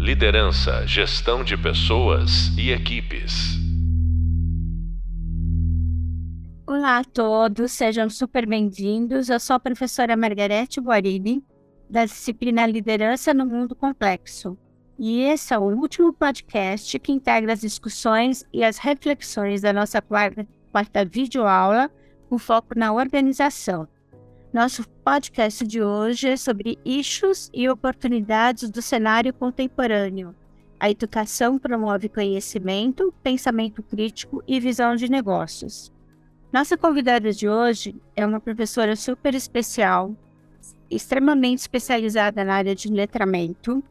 Liderança, 0.00 0.86
gestão 0.86 1.44
de 1.44 1.58
pessoas 1.58 2.56
e 2.56 2.70
equipes. 2.70 3.58
Olá 6.66 7.00
a 7.00 7.04
todos, 7.04 7.72
sejam 7.72 8.08
super 8.08 8.46
bem-vindos. 8.46 9.28
Eu 9.28 9.38
sou 9.38 9.56
a 9.56 9.60
professora 9.60 10.16
Margarete 10.16 10.80
Guarini, 10.80 11.44
da 11.90 12.06
disciplina 12.06 12.66
Liderança 12.66 13.34
no 13.34 13.44
Mundo 13.44 13.76
Complexo. 13.76 14.56
E 14.98 15.20
esse 15.20 15.52
é 15.52 15.58
o 15.58 15.64
último 15.64 16.14
podcast 16.14 16.98
que 16.98 17.12
integra 17.12 17.52
as 17.52 17.60
discussões 17.60 18.42
e 18.54 18.64
as 18.64 18.78
reflexões 18.78 19.60
da 19.60 19.70
nossa 19.70 20.00
quarta, 20.00 20.48
quarta 20.72 21.04
videoaula 21.04 21.90
com 22.30 22.38
foco 22.38 22.72
na 22.74 22.90
organização. 22.90 23.86
Nosso 24.52 24.82
podcast 25.04 25.64
de 25.64 25.80
hoje 25.80 26.30
é 26.30 26.36
sobre 26.36 26.76
issues 26.84 27.48
e 27.54 27.68
oportunidades 27.68 28.68
do 28.68 28.82
cenário 28.82 29.32
contemporâneo. 29.32 30.34
A 30.80 30.90
educação 30.90 31.56
promove 31.56 32.08
conhecimento, 32.08 33.14
pensamento 33.22 33.80
crítico 33.80 34.42
e 34.48 34.58
visão 34.58 34.96
de 34.96 35.08
negócios. 35.08 35.92
Nossa 36.52 36.76
convidada 36.76 37.32
de 37.32 37.48
hoje 37.48 37.94
é 38.16 38.26
uma 38.26 38.40
professora 38.40 38.96
super 38.96 39.36
especial, 39.36 40.16
extremamente 40.90 41.60
especializada 41.60 42.42
na 42.42 42.54
área 42.54 42.74
de 42.74 42.88
letramento. 42.88 43.84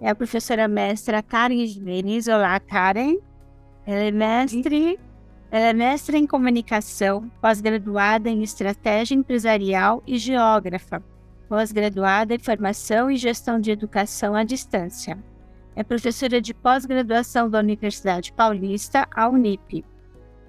É 0.00 0.10
a 0.10 0.14
professora 0.14 0.66
mestra 0.66 1.22
Karen 1.22 1.64
Jimenez. 1.64 2.26
Olá, 2.26 2.58
Karen. 2.58 3.16
Ela 3.86 4.00
é 4.00 4.10
mestre 4.10 4.98
ela 5.50 5.66
é 5.66 5.72
mestre 5.72 6.16
em 6.16 6.28
comunicação, 6.28 7.28
pós-graduada 7.40 8.30
em 8.30 8.40
estratégia 8.42 9.16
empresarial 9.16 10.00
e 10.06 10.16
geógrafa, 10.16 11.02
pós-graduada 11.48 12.36
em 12.36 12.38
formação 12.38 13.10
e 13.10 13.16
gestão 13.16 13.58
de 13.58 13.72
educação 13.72 14.36
à 14.36 14.44
distância. 14.44 15.18
É 15.74 15.82
professora 15.82 16.40
de 16.40 16.54
pós-graduação 16.54 17.50
da 17.50 17.58
Universidade 17.58 18.32
Paulista, 18.32 19.08
a 19.12 19.28
Unip. 19.28 19.84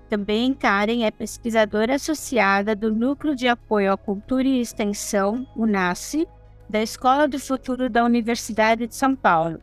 Também 0.08 0.54
Karen 0.54 1.04
é 1.04 1.10
pesquisadora 1.10 1.96
associada 1.96 2.76
do 2.76 2.94
Núcleo 2.94 3.36
de 3.36 3.48
Apoio 3.48 3.94
à 3.94 3.98
Cultura 3.98 4.48
e 4.48 4.62
Extensão, 4.62 5.48
UNASCE, 5.56 6.28
da 6.70 6.82
Escola 6.82 7.28
do 7.28 7.40
Futuro 7.40 7.90
da 7.90 8.06
Universidade 8.06 8.86
de 8.86 8.96
São 8.96 9.16
Paulo, 9.16 9.60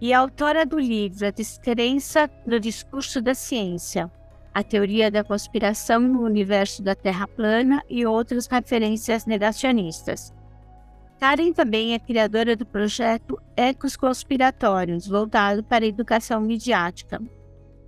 e 0.00 0.12
autora 0.12 0.66
do 0.66 0.78
livro 0.78 1.24
A 1.24 1.30
Descrença 1.30 2.28
no 2.44 2.58
Discurso 2.58 3.22
da 3.22 3.34
Ciência, 3.34 4.10
a 4.54 4.62
teoria 4.62 5.10
da 5.10 5.24
conspiração 5.24 6.00
no 6.00 6.22
universo 6.22 6.82
da 6.82 6.94
Terra 6.94 7.26
plana 7.26 7.82
e 7.88 8.04
outras 8.04 8.46
referências 8.46 9.24
negacionistas. 9.24 10.32
Karen 11.18 11.52
também 11.52 11.94
é 11.94 11.98
criadora 11.98 12.56
do 12.56 12.66
projeto 12.66 13.40
Ecos 13.56 13.96
Conspiratórios, 13.96 15.06
voltado 15.06 15.62
para 15.62 15.84
a 15.84 15.88
educação 15.88 16.40
midiática. 16.40 17.22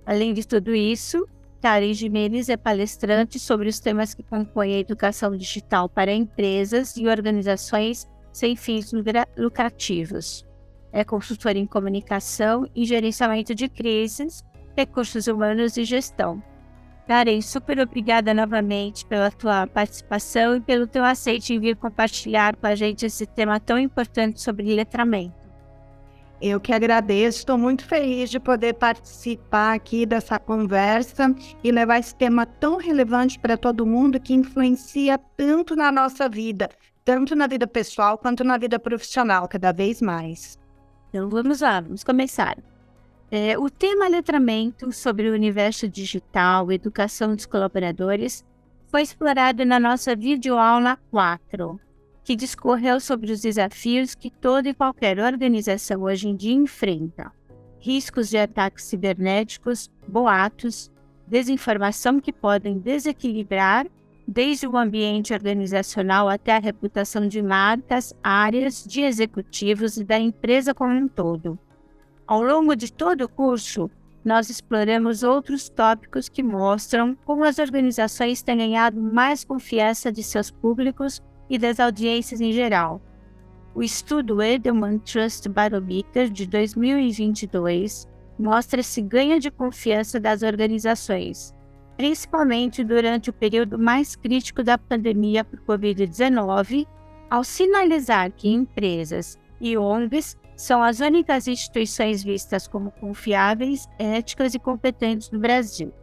Além 0.05 0.33
de 0.33 0.47
tudo 0.47 0.73
isso, 0.73 1.27
Karen 1.61 1.93
Jimenez 1.93 2.47
é 2.49 2.57
palestrante 2.57 3.37
sobre 3.37 3.67
os 3.67 3.79
temas 3.79 4.13
que 4.13 4.23
compõem 4.23 4.75
a 4.75 4.79
educação 4.79 5.35
digital 5.35 5.89
para 5.89 6.13
empresas 6.13 6.95
e 6.95 7.07
organizações 7.07 8.07
sem 8.31 8.55
fins 8.55 8.91
lucrativos. 9.37 10.45
É 10.91 11.03
consultora 11.03 11.57
em 11.57 11.65
comunicação 11.65 12.65
e 12.73 12.85
gerenciamento 12.85 13.53
de 13.53 13.67
crises, 13.67 14.43
recursos 14.77 15.27
humanos 15.27 15.75
e 15.75 15.83
gestão 15.83 16.41
Karen, 17.07 17.39
super 17.39 17.79
obrigada 17.79 18.33
novamente 18.33 19.05
pela 19.05 19.29
tua 19.29 19.67
participação 19.67 20.55
e 20.55 20.61
pelo 20.61 20.87
teu 20.87 21.03
aceite 21.03 21.53
em 21.53 21.59
vir 21.59 21.75
compartilhar 21.75 22.55
com 22.55 22.65
a 22.65 22.73
gente 22.73 23.05
esse 23.05 23.27
tema 23.27 23.59
tão 23.59 23.77
importante 23.77 24.41
sobre 24.41 24.73
letramento. 24.73 25.45
Eu 26.41 26.59
que 26.59 26.73
agradeço, 26.73 27.39
estou 27.39 27.57
muito 27.57 27.85
feliz 27.85 28.29
de 28.29 28.39
poder 28.39 28.73
participar 28.73 29.73
aqui 29.73 30.05
dessa 30.05 30.37
conversa 30.37 31.33
e 31.63 31.71
levar 31.71 31.99
esse 31.99 32.13
tema 32.13 32.45
tão 32.45 32.77
relevante 32.77 33.39
para 33.39 33.55
todo 33.55 33.85
mundo 33.85 34.19
que 34.19 34.33
influencia 34.33 35.17
tanto 35.17 35.75
na 35.75 35.91
nossa 35.91 36.27
vida, 36.27 36.69
tanto 37.05 37.35
na 37.35 37.47
vida 37.47 37.65
pessoal 37.65 38.17
quanto 38.17 38.43
na 38.43 38.57
vida 38.57 38.77
profissional, 38.77 39.47
cada 39.47 39.71
vez 39.71 40.01
mais. 40.01 40.59
Então 41.09 41.29
vamos 41.29 41.61
lá, 41.61 41.79
vamos 41.79 42.03
começar. 42.03 42.57
É, 43.37 43.59
o 43.59 43.69
tema 43.69 44.07
letramento 44.07 44.93
sobre 44.93 45.29
o 45.29 45.33
universo 45.33 45.89
digital, 45.89 46.71
educação 46.71 47.35
dos 47.35 47.45
colaboradores, 47.45 48.45
foi 48.87 49.01
explorado 49.01 49.65
na 49.65 49.77
nossa 49.77 50.15
videoaula 50.15 50.97
4, 51.11 51.77
que 52.23 52.33
discorreu 52.33 52.97
sobre 53.01 53.33
os 53.33 53.41
desafios 53.41 54.15
que 54.15 54.31
toda 54.31 54.69
e 54.69 54.73
qualquer 54.73 55.19
organização 55.19 56.03
hoje 56.03 56.29
em 56.29 56.35
dia 56.37 56.53
enfrenta. 56.53 57.29
Riscos 57.77 58.29
de 58.29 58.37
ataques 58.37 58.85
cibernéticos, 58.85 59.91
boatos, 60.07 60.89
desinformação 61.27 62.21
que 62.21 62.31
podem 62.31 62.79
desequilibrar 62.79 63.85
desde 64.25 64.65
o 64.65 64.77
ambiente 64.77 65.33
organizacional 65.33 66.29
até 66.29 66.55
a 66.55 66.59
reputação 66.59 67.27
de 67.27 67.41
marcas, 67.41 68.13
áreas, 68.23 68.81
de 68.85 69.01
executivos 69.01 69.97
e 69.97 70.05
da 70.05 70.17
empresa 70.17 70.73
como 70.73 70.93
um 70.93 71.09
todo. 71.09 71.59
Ao 72.27 72.41
longo 72.41 72.75
de 72.75 72.91
todo 72.91 73.21
o 73.21 73.29
curso, 73.29 73.89
nós 74.23 74.49
exploramos 74.49 75.21
outros 75.21 75.69
tópicos 75.69 76.27
que 76.27 76.41
mostram 76.41 77.15
como 77.23 77.43
as 77.43 77.59
organizações 77.59 78.41
têm 78.41 78.57
ganhado 78.57 78.99
mais 78.99 79.43
confiança 79.43 80.11
de 80.11 80.23
seus 80.23 80.49
públicos 80.49 81.21
e 81.47 81.59
das 81.59 81.79
audiências 81.79 82.41
em 82.41 82.51
geral. 82.51 82.99
O 83.75 83.83
estudo 83.83 84.41
Edelman 84.41 84.97
Trust 84.97 85.47
Barometer 85.49 86.29
de 86.29 86.47
2022 86.47 88.07
mostra 88.39 88.79
esse 88.79 89.01
ganho 89.01 89.39
de 89.39 89.51
confiança 89.51 90.19
das 90.19 90.41
organizações, 90.41 91.53
principalmente 91.95 92.83
durante 92.83 93.29
o 93.29 93.33
período 93.33 93.77
mais 93.77 94.15
crítico 94.15 94.63
da 94.63 94.79
pandemia 94.79 95.43
por 95.43 95.59
Covid-19, 95.59 96.87
ao 97.29 97.43
sinalizar 97.43 98.31
que 98.31 98.49
empresas 98.49 99.37
e 99.61 99.77
ONGs 99.77 100.35
são 100.55 100.81
as 100.81 100.99
únicas 100.99 101.47
instituições 101.47 102.23
vistas 102.23 102.67
como 102.67 102.91
confiáveis, 102.91 103.87
éticas 103.99 104.53
e 104.53 104.59
competentes 104.59 105.29
no 105.29 105.39
Brasil. 105.39 105.93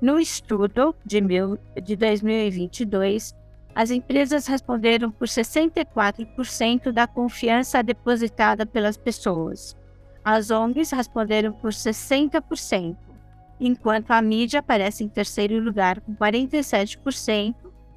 No 0.00 0.18
estudo 0.18 0.94
de, 1.04 1.20
mil, 1.20 1.58
de 1.82 1.94
2022, 1.94 3.34
as 3.74 3.90
empresas 3.90 4.46
responderam 4.46 5.10
por 5.10 5.28
64% 5.28 6.90
da 6.90 7.06
confiança 7.06 7.82
depositada 7.82 8.66
pelas 8.66 8.96
pessoas. 8.96 9.76
As 10.24 10.50
ONGs 10.50 10.90
responderam 10.90 11.52
por 11.52 11.70
60%, 11.70 12.96
enquanto 13.60 14.10
a 14.10 14.20
mídia 14.20 14.60
aparece 14.60 15.04
em 15.04 15.08
terceiro 15.08 15.62
lugar 15.62 16.00
com 16.00 16.14
47% 16.16 17.54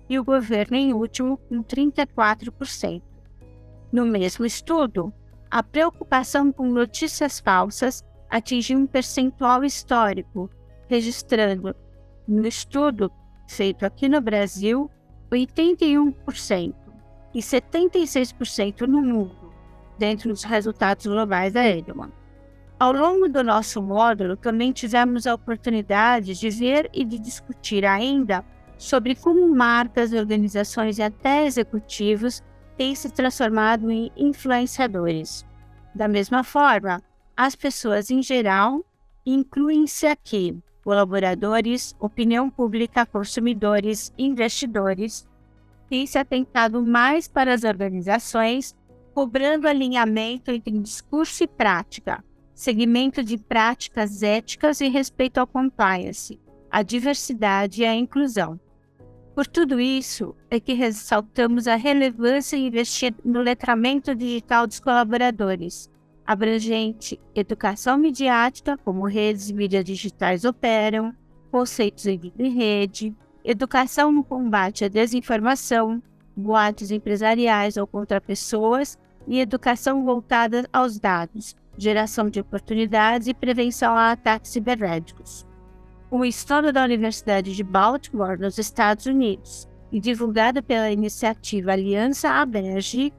e 0.10 0.20
o 0.20 0.24
governo 0.24 0.78
em 0.78 0.94
último 0.94 1.38
com 1.38 1.64
34%. 1.64 3.02
No 3.92 4.06
mesmo 4.06 4.46
estudo, 4.46 5.14
a 5.54 5.62
preocupação 5.62 6.52
com 6.52 6.66
notícias 6.66 7.40
falsas 7.40 8.04
atingiu 8.28 8.80
um 8.80 8.88
percentual 8.88 9.64
histórico, 9.64 10.50
registrando, 10.90 11.76
no 12.28 12.48
estudo 12.48 13.12
feito 13.48 13.86
aqui 13.86 14.10
no 14.10 14.20
Brasil, 14.20 14.90
81% 15.32 16.74
e 17.36 17.40
76% 17.40 18.88
no 18.88 19.00
mundo, 19.00 19.54
dentro 20.00 20.30
dos 20.30 20.44
resultados 20.44 21.06
globais 21.06 21.54
da 21.54 21.64
Edelman. 21.64 22.12
Ao 22.80 22.92
longo 22.92 23.30
do 23.30 23.44
nosso 23.44 23.80
módulo, 23.80 24.36
também 24.36 24.72
tivemos 24.72 25.28
a 25.28 25.36
oportunidade 25.36 26.34
de 26.34 26.50
ver 26.50 26.90
e 26.92 27.06
de 27.06 27.20
discutir 27.20 27.86
ainda 27.86 28.44
sobre 28.76 29.14
como 29.14 29.48
marcas, 29.56 30.14
organizações 30.14 30.98
e 30.98 31.04
até 31.04 31.46
executivos 31.46 32.42
têm 32.78 32.96
se 32.96 33.10
transformado 33.10 33.90
em 33.92 34.12
influenciadores. 34.16 35.46
Da 35.94 36.08
mesma 36.08 36.44
forma, 36.44 37.02
as 37.36 37.56
pessoas 37.56 38.10
em 38.10 38.22
geral 38.22 38.84
incluem-se 39.26 40.06
aqui 40.06 40.58
colaboradores, 40.84 41.96
opinião 42.00 42.50
pública, 42.50 43.06
consumidores, 43.06 44.14
investidores, 44.18 45.28
têm 45.90 46.06
se 46.06 46.18
atentado 46.18 46.86
mais 46.86 47.28
para 47.28 47.54
as 47.54 47.64
organizações, 47.64 48.76
cobrando 49.14 49.68
alinhamento 49.68 50.52
entre 50.52 50.78
discurso 50.80 51.44
e 51.44 51.48
prática, 51.48 52.24
segmento 52.54 53.24
de 53.24 53.38
práticas 53.38 54.22
éticas 54.22 54.82
e 54.82 54.90
respeito 54.90 55.38
ao 55.38 55.48
compliance, 55.48 56.40
a 56.70 56.84
diversidade 56.84 57.84
e 57.84 57.86
a 57.86 57.96
inclusão. 57.96 58.60
Por 59.36 59.48
tudo 59.48 59.80
isso, 59.80 60.36
é 60.50 60.60
que 60.60 60.74
ressaltamos 60.74 61.68
a 61.68 61.76
relevância 61.76 62.56
em 62.56 62.68
investir 62.68 63.16
no 63.26 63.42
letramento 63.42 64.14
digital 64.14 64.68
dos 64.68 64.80
colaboradores, 64.80 65.90
abrangente 66.24 67.20
educação 67.34 67.98
midiática, 67.98 68.78
como 68.86 69.08
redes 69.08 69.50
e 69.50 69.54
mídias 69.54 69.84
digitais 69.84 70.46
operam, 70.46 71.16
conceitos 71.52 72.06
em 72.06 72.20
rede, 72.38 73.16
educação 73.44 74.12
no 74.12 74.24
combate 74.24 74.86
à 74.86 74.88
desinformação, 74.88 76.02
boatos 76.36 76.92
empresariais 76.92 77.76
ou 77.76 77.88
contra 77.88 78.22
pessoas 78.22 79.00
e 79.28 79.40
educação 79.40 80.04
voltada 80.06 80.68
aos 80.72 81.00
dados, 81.00 81.56
geração 81.76 82.30
de 82.30 82.40
oportunidades 82.40 83.28
e 83.28 83.34
prevenção 83.34 83.96
a 83.96 84.12
ataques 84.12 84.52
cibernéticos. 84.52 85.44
Um 86.14 86.24
estudo 86.24 86.72
da 86.72 86.84
Universidade 86.84 87.56
de 87.56 87.64
Baltimore, 87.64 88.40
nos 88.40 88.60
Estados 88.60 89.08
Unidos, 89.08 89.68
e 89.92 90.00
divulgado 90.00 90.62
pela 90.62 90.92
iniciativa 90.92 91.72
Aliança 91.72 92.30
Aberge, 92.30 93.12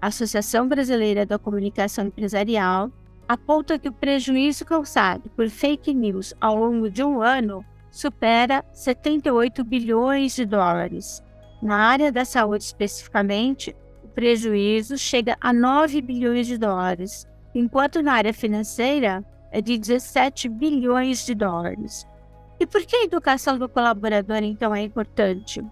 Associação 0.00 0.68
Brasileira 0.68 1.26
da 1.26 1.40
Comunicação 1.40 2.06
Empresarial, 2.06 2.88
aponta 3.26 3.80
que 3.80 3.88
o 3.88 3.92
prejuízo 3.92 4.64
causado 4.64 5.28
por 5.30 5.50
fake 5.50 5.92
news 5.92 6.34
ao 6.40 6.54
longo 6.54 6.88
de 6.88 7.02
um 7.02 7.20
ano 7.20 7.64
supera 7.90 8.64
78 8.72 9.64
bilhões 9.64 10.36
de 10.36 10.46
dólares. 10.46 11.20
Na 11.60 11.78
área 11.78 12.12
da 12.12 12.24
saúde 12.24 12.62
especificamente, 12.62 13.74
o 14.04 14.08
prejuízo 14.10 14.96
chega 14.96 15.36
a 15.40 15.52
9 15.52 16.00
bilhões 16.00 16.46
de 16.46 16.56
dólares, 16.58 17.26
enquanto 17.52 18.00
na 18.00 18.12
área 18.12 18.32
financeira 18.32 19.24
é 19.50 19.60
de 19.60 19.76
17 19.76 20.48
bilhões 20.48 21.26
de 21.26 21.34
dólares. 21.34 22.06
E 22.58 22.66
por 22.66 22.84
que 22.84 22.96
a 22.96 23.04
educação 23.04 23.58
do 23.58 23.68
colaborador 23.68 24.42
então 24.42 24.74
é 24.74 24.82
importante? 24.82 25.64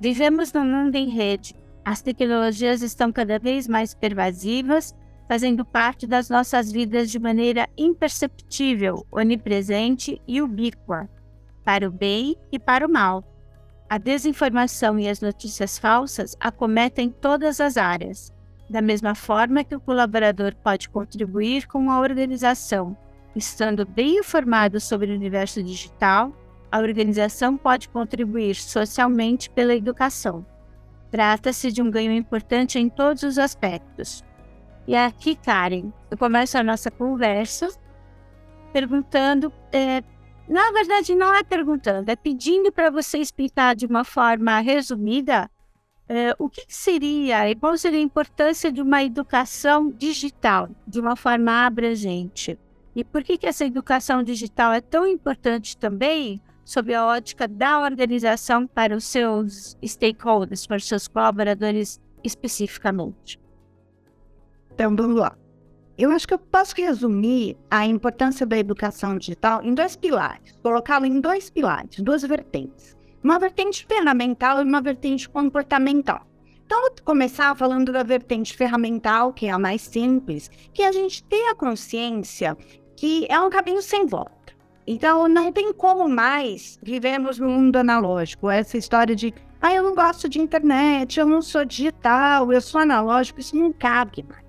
Vivemos 0.00 0.52
num 0.52 0.64
mundo 0.64 0.96
em 0.96 1.08
rede. 1.08 1.54
As 1.84 2.02
tecnologias 2.02 2.82
estão 2.82 3.12
cada 3.12 3.38
vez 3.38 3.68
mais 3.68 3.94
pervasivas 3.94 4.94
fazendo 5.32 5.64
parte 5.64 6.06
das 6.06 6.28
nossas 6.28 6.70
vidas 6.70 7.10
de 7.10 7.18
maneira 7.18 7.66
imperceptível, 7.78 9.06
onipresente 9.10 10.20
e 10.28 10.42
ubíqua, 10.42 11.08
para 11.64 11.88
o 11.88 11.90
bem 11.90 12.36
e 12.50 12.58
para 12.58 12.86
o 12.86 12.90
mal. 12.90 13.24
A 13.88 13.96
desinformação 13.96 14.98
e 14.98 15.08
as 15.08 15.22
notícias 15.22 15.78
falsas 15.78 16.36
acometem 16.38 17.08
todas 17.08 17.60
as 17.60 17.78
áreas. 17.78 18.30
Da 18.68 18.82
mesma 18.82 19.14
forma 19.14 19.64
que 19.64 19.74
o 19.74 19.80
colaborador 19.80 20.54
pode 20.56 20.90
contribuir 20.90 21.66
com 21.66 21.90
a 21.90 22.00
organização, 22.00 22.94
estando 23.34 23.86
bem 23.86 24.18
informado 24.18 24.80
sobre 24.80 25.10
o 25.10 25.14
universo 25.14 25.62
digital, 25.62 26.32
a 26.70 26.78
organização 26.78 27.56
pode 27.56 27.88
contribuir 27.88 28.54
socialmente 28.54 29.50
pela 29.50 29.74
educação. 29.74 30.44
Trata-se 31.10 31.70
de 31.70 31.82
um 31.82 31.90
ganho 31.90 32.12
importante 32.12 32.78
em 32.78 32.88
todos 32.88 33.22
os 33.22 33.38
aspectos, 33.38 34.24
e 34.86 34.96
aqui, 34.96 35.36
Karen, 35.36 35.92
eu 36.10 36.18
começo 36.18 36.58
a 36.58 36.62
nossa 36.62 36.90
conversa 36.90 37.68
perguntando. 38.72 39.52
É, 39.70 40.02
na 40.48 40.72
verdade, 40.72 41.14
não 41.14 41.32
é 41.32 41.42
perguntando, 41.44 42.10
é 42.10 42.16
pedindo 42.16 42.72
para 42.72 42.90
você 42.90 43.18
explicar 43.18 43.76
de 43.76 43.86
uma 43.86 44.04
forma 44.04 44.58
resumida 44.58 45.48
é, 46.08 46.34
o 46.38 46.48
que, 46.48 46.66
que 46.66 46.74
seria 46.74 47.48
e 47.48 47.54
qual 47.54 47.78
seria 47.78 48.00
a 48.00 48.02
importância 48.02 48.72
de 48.72 48.82
uma 48.82 49.04
educação 49.04 49.88
digital, 49.90 50.68
de 50.86 51.00
uma 51.00 51.14
forma 51.14 51.64
abrangente. 51.64 52.58
E 52.94 53.02
por 53.02 53.22
que, 53.22 53.38
que 53.38 53.46
essa 53.46 53.64
educação 53.64 54.22
digital 54.22 54.72
é 54.72 54.80
tão 54.80 55.06
importante 55.06 55.76
também 55.76 56.40
sob 56.64 56.94
a 56.94 57.06
ótica 57.06 57.48
da 57.48 57.80
organização 57.80 58.66
para 58.66 58.96
os 58.96 59.04
seus 59.04 59.76
stakeholders, 59.84 60.66
para 60.66 60.76
os 60.76 60.86
seus 60.86 61.08
colaboradores 61.08 62.00
especificamente? 62.22 63.40
Então, 64.74 64.94
vamos 64.94 65.16
lá. 65.16 65.36
Eu 65.96 66.10
acho 66.10 66.26
que 66.26 66.34
eu 66.34 66.38
posso 66.38 66.74
resumir 66.76 67.56
a 67.70 67.86
importância 67.86 68.46
da 68.46 68.56
educação 68.58 69.18
digital 69.18 69.62
em 69.62 69.74
dois 69.74 69.94
pilares, 69.96 70.58
colocá-la 70.62 71.06
em 71.06 71.20
dois 71.20 71.50
pilares, 71.50 72.00
duas 72.00 72.22
vertentes. 72.22 72.96
Uma 73.22 73.38
vertente 73.38 73.86
ferramental 73.86 74.60
e 74.60 74.64
uma 74.64 74.80
vertente 74.80 75.28
comportamental. 75.28 76.26
Então, 76.64 76.80
vou 76.80 76.90
começar 77.04 77.54
falando 77.54 77.92
da 77.92 78.02
vertente 78.02 78.56
ferramental, 78.56 79.32
que 79.32 79.46
é 79.46 79.50
a 79.50 79.58
mais 79.58 79.82
simples, 79.82 80.50
que 80.72 80.82
é 80.82 80.88
a 80.88 80.92
gente 80.92 81.22
ter 81.24 81.50
a 81.50 81.54
consciência 81.54 82.56
que 83.02 83.26
é 83.28 83.40
um 83.40 83.50
caminho 83.50 83.82
sem 83.82 84.06
volta. 84.06 84.54
Então, 84.86 85.26
não 85.26 85.50
tem 85.50 85.72
como 85.72 86.08
mais 86.08 86.78
vivermos 86.80 87.36
no 87.36 87.48
mundo 87.48 87.74
analógico. 87.74 88.48
Essa 88.48 88.78
história 88.78 89.16
de, 89.16 89.34
ah, 89.60 89.74
eu 89.74 89.82
não 89.82 89.92
gosto 89.92 90.28
de 90.28 90.40
internet, 90.40 91.18
eu 91.18 91.26
não 91.26 91.42
sou 91.42 91.64
digital, 91.64 92.52
eu 92.52 92.60
sou 92.60 92.80
analógico, 92.80 93.40
isso 93.40 93.56
não 93.56 93.72
cabe 93.72 94.22
mais 94.22 94.42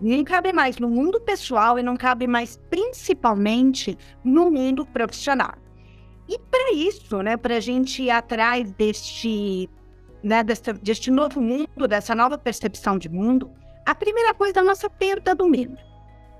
não 0.00 0.22
cabe 0.22 0.52
mais 0.52 0.78
no 0.78 0.88
mundo 0.88 1.20
pessoal 1.20 1.76
e 1.76 1.82
não 1.82 1.96
cabe 1.96 2.28
mais 2.28 2.56
principalmente 2.70 3.98
no 4.22 4.48
mundo 4.48 4.86
profissional. 4.86 5.56
E 6.28 6.38
para 6.38 6.72
isso, 6.72 7.20
né, 7.20 7.36
para 7.36 7.56
a 7.56 7.60
gente 7.60 8.04
ir 8.04 8.10
atrás 8.10 8.70
deste, 8.74 9.68
né, 10.22 10.44
deste, 10.44 10.72
deste 10.74 11.10
novo 11.10 11.40
mundo, 11.40 11.88
dessa 11.88 12.14
nova 12.14 12.38
percepção 12.38 12.96
de 12.96 13.08
mundo, 13.08 13.50
a 13.84 13.92
primeira 13.92 14.32
coisa 14.34 14.60
é 14.60 14.62
a 14.62 14.64
nossa 14.64 14.88
perda 14.88 15.34
do 15.34 15.48
medo. 15.48 15.87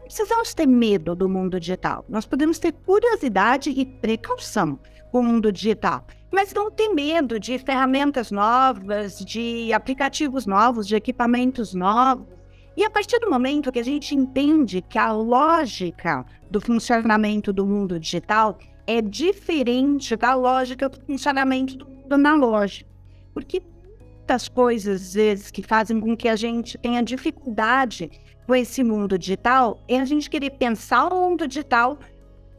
Precisamos 0.08 0.54
ter 0.54 0.66
medo 0.66 1.14
do 1.14 1.28
mundo 1.28 1.60
digital. 1.60 2.02
Nós 2.08 2.24
podemos 2.24 2.58
ter 2.58 2.72
curiosidade 2.72 3.68
e 3.68 3.84
precaução 3.84 4.78
com 5.12 5.20
o 5.20 5.22
mundo 5.22 5.52
digital, 5.52 6.06
mas 6.32 6.54
não 6.54 6.70
ter 6.70 6.88
medo 6.88 7.38
de 7.38 7.58
ferramentas 7.58 8.30
novas, 8.30 9.18
de 9.18 9.70
aplicativos 9.70 10.46
novos, 10.46 10.88
de 10.88 10.96
equipamentos 10.96 11.74
novos. 11.74 12.26
E 12.74 12.82
a 12.84 12.88
partir 12.88 13.18
do 13.18 13.28
momento 13.28 13.70
que 13.70 13.80
a 13.80 13.84
gente 13.84 14.14
entende 14.14 14.80
que 14.80 14.96
a 14.96 15.12
lógica 15.12 16.24
do 16.50 16.58
funcionamento 16.58 17.52
do 17.52 17.66
mundo 17.66 18.00
digital 18.00 18.58
é 18.86 19.02
diferente 19.02 20.16
da 20.16 20.34
lógica 20.34 20.88
do 20.88 20.98
funcionamento 21.04 21.76
do 21.76 21.86
mundo 21.86 22.12
analógico, 22.14 22.88
porque 23.34 23.62
muitas 24.28 24.46
coisas, 24.46 25.00
às 25.00 25.14
vezes, 25.14 25.50
que 25.50 25.62
fazem 25.62 25.98
com 25.98 26.14
que 26.14 26.28
a 26.28 26.36
gente 26.36 26.76
tenha 26.76 27.02
dificuldade 27.02 28.10
com 28.46 28.54
esse 28.54 28.84
mundo 28.84 29.18
digital 29.18 29.82
é 29.88 29.98
a 29.98 30.04
gente 30.04 30.28
querer 30.28 30.50
pensar 30.50 31.06
o 31.06 31.30
mundo 31.30 31.48
digital 31.48 31.98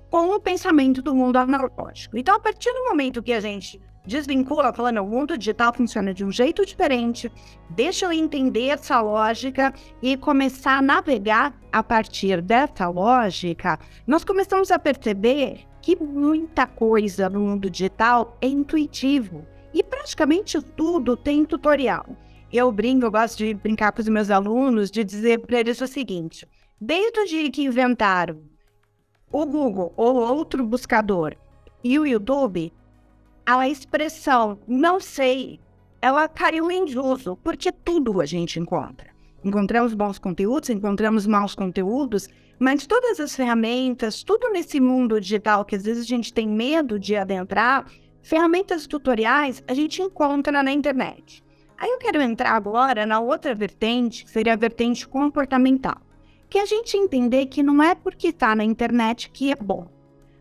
com 0.10 0.34
o 0.34 0.40
pensamento 0.40 1.00
do 1.00 1.14
mundo 1.14 1.38
analógico. 1.38 2.18
Então, 2.18 2.36
a 2.36 2.40
partir 2.40 2.74
do 2.74 2.86
momento 2.86 3.22
que 3.22 3.32
a 3.32 3.40
gente 3.40 3.80
desvincula, 4.04 4.74
falando, 4.74 5.00
o 5.04 5.06
mundo 5.06 5.38
digital 5.38 5.72
funciona 5.72 6.12
de 6.12 6.26
um 6.26 6.32
jeito 6.32 6.66
diferente, 6.66 7.32
deixa 7.70 8.08
eu 8.08 8.12
entender 8.12 8.70
essa 8.70 9.00
lógica 9.00 9.72
e 10.02 10.18
começar 10.18 10.80
a 10.80 10.82
navegar 10.82 11.56
a 11.72 11.84
partir 11.84 12.42
dessa 12.42 12.90
lógica, 12.90 13.78
nós 14.08 14.24
começamos 14.24 14.72
a 14.72 14.80
perceber 14.80 15.68
que 15.84 15.96
muita 15.96 16.66
coisa 16.66 17.30
no 17.30 17.42
mundo 17.42 17.70
digital 17.70 18.36
é 18.42 18.48
intuitivo 18.48 19.46
e 19.74 19.84
praticamente 19.84 20.62
tudo 20.62 21.16
tem 21.16 21.46
tutorial. 21.46 22.06
Eu 22.52 22.72
brinco, 22.72 23.06
eu 23.06 23.12
gosto 23.12 23.38
de 23.38 23.54
brincar 23.54 23.92
com 23.92 24.02
os 24.02 24.08
meus 24.08 24.30
alunos, 24.30 24.90
de 24.90 25.04
dizer 25.04 25.40
para 25.40 25.60
eles 25.60 25.80
o 25.82 25.88
seguinte: 25.88 26.48
desde 26.80 27.20
o 27.20 27.26
dia 27.26 27.52
que 27.52 27.64
inventaram 27.64 28.42
o 29.32 29.46
Google 29.46 29.94
ou 29.96 30.16
outro 30.16 30.66
buscador 30.66 31.36
e 31.84 32.00
o 32.00 32.06
YouTube, 32.06 32.74
a 33.46 33.70
expressão 33.70 34.60
não 34.68 35.00
sei, 35.00 35.60
ela 36.02 36.28
caiu 36.28 36.72
em 36.72 36.84
uso, 36.98 37.38
porque 37.44 37.72
tudo 37.72 38.22
a 38.22 38.26
gente 38.26 38.60
encontra. 38.60 39.10
Encontramos 39.44 39.94
bons 39.94 40.20
conteúdos, 40.20 40.70
encontramos 40.70 41.26
maus 41.26 41.56
conteúdos, 41.56 42.28
mas 42.58 42.86
todas 42.86 43.20
as 43.20 43.36
ferramentas, 43.36 44.24
tudo 44.24 44.50
nesse 44.52 44.80
mundo 44.80 45.20
digital 45.22 45.64
que 45.64 45.76
às 45.76 45.84
vezes 45.84 46.04
a 46.04 46.08
gente 46.08 46.34
tem 46.34 46.48
medo 46.48 47.00
de 47.00 47.16
adentrar, 47.16 47.86
ferramentas 48.30 48.88
tutoriais 48.88 49.64
a 49.68 49.74
gente 49.74 50.02
encontra 50.02 50.64
na 50.64 50.72
internet. 50.72 51.44
Aí 51.78 51.90
eu 51.90 51.98
quero 51.98 52.22
entrar 52.22 52.52
agora 52.52 53.06
na 53.06 53.20
outra 53.20 53.56
vertente, 53.56 54.24
que 54.24 54.32
seria 54.32 54.54
a 54.54 54.58
vertente 54.58 55.08
comportamental, 55.08 55.98
que 56.50 56.58
é 56.58 56.62
a 56.62 56.66
gente 56.66 56.96
entender 56.98 57.48
que 57.48 57.64
não 57.64 57.82
é 57.82 57.96
porque 57.96 58.30
está 58.30 58.56
na 58.56 58.64
internet 58.64 59.30
que 59.32 59.52
é 59.52 59.56
bom 59.56 59.88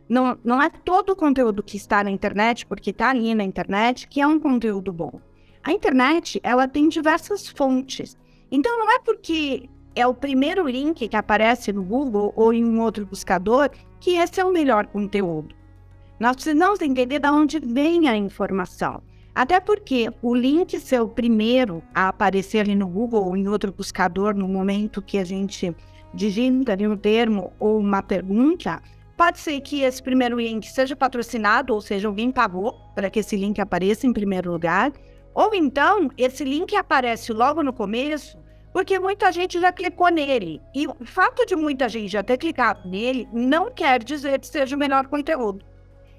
não, 0.08 0.38
não 0.42 0.62
é 0.62 0.70
todo 0.70 1.10
o 1.10 1.16
conteúdo 1.16 1.62
que 1.62 1.76
está 1.76 2.02
na 2.02 2.10
internet, 2.10 2.64
porque 2.64 2.90
está 2.90 3.10
ali 3.10 3.34
na 3.34 3.44
internet, 3.44 4.08
que 4.08 4.20
é 4.20 4.26
um 4.26 4.40
conteúdo 4.40 4.92
bom. 4.92 5.20
A 5.62 5.72
internet, 5.72 6.40
ela 6.42 6.66
tem 6.66 6.88
diversas 6.88 7.46
fontes. 7.46 8.16
Então, 8.50 8.78
não 8.78 8.90
é 8.90 8.98
porque 9.00 9.68
é 9.94 10.06
o 10.06 10.14
primeiro 10.14 10.66
link 10.66 11.06
que 11.08 11.16
aparece 11.16 11.72
no 11.72 11.82
Google 11.82 12.32
ou 12.34 12.54
em 12.54 12.64
um 12.64 12.80
outro 12.80 13.04
buscador 13.04 13.70
que 14.00 14.12
esse 14.12 14.40
é 14.40 14.44
o 14.44 14.52
melhor 14.52 14.86
conteúdo. 14.86 15.54
Nós 16.18 16.36
precisamos 16.36 16.80
entender 16.80 17.18
de 17.18 17.28
onde 17.28 17.58
vem 17.58 18.08
a 18.08 18.16
informação. 18.16 19.02
Até 19.34 19.60
porque 19.60 20.10
o 20.20 20.34
link 20.34 20.78
ser 20.80 21.00
o 21.00 21.08
primeiro 21.08 21.82
a 21.94 22.08
aparecer 22.08 22.60
ali 22.60 22.74
no 22.74 22.88
Google 22.88 23.24
ou 23.24 23.36
em 23.36 23.46
outro 23.46 23.72
buscador 23.72 24.34
no 24.34 24.48
momento 24.48 25.00
que 25.00 25.18
a 25.18 25.24
gente 25.24 25.74
digita 26.12 26.72
ali 26.72 26.88
um 26.88 26.96
termo 26.96 27.52
ou 27.60 27.78
uma 27.78 28.02
pergunta, 28.02 28.82
Pode 29.18 29.40
ser 29.40 29.60
que 29.62 29.82
esse 29.82 30.00
primeiro 30.00 30.38
link 30.38 30.64
seja 30.68 30.94
patrocinado, 30.94 31.74
ou 31.74 31.80
seja, 31.80 32.06
alguém 32.06 32.30
pagou 32.30 32.74
para 32.94 33.10
que 33.10 33.18
esse 33.18 33.34
link 33.34 33.60
apareça 33.60 34.06
em 34.06 34.12
primeiro 34.12 34.52
lugar. 34.52 34.92
Ou 35.34 35.52
então, 35.56 36.08
esse 36.16 36.44
link 36.44 36.76
aparece 36.76 37.32
logo 37.32 37.60
no 37.60 37.72
começo, 37.72 38.38
porque 38.72 38.96
muita 39.00 39.32
gente 39.32 39.60
já 39.60 39.72
clicou 39.72 40.08
nele. 40.08 40.62
E 40.72 40.86
o 40.86 40.94
fato 41.04 41.44
de 41.44 41.56
muita 41.56 41.88
gente 41.88 42.12
já 42.12 42.22
ter 42.22 42.38
clicado 42.38 42.88
nele 42.88 43.28
não 43.32 43.72
quer 43.72 44.04
dizer 44.04 44.38
que 44.38 44.46
seja 44.46 44.76
o 44.76 44.78
melhor 44.78 45.08
conteúdo. 45.08 45.66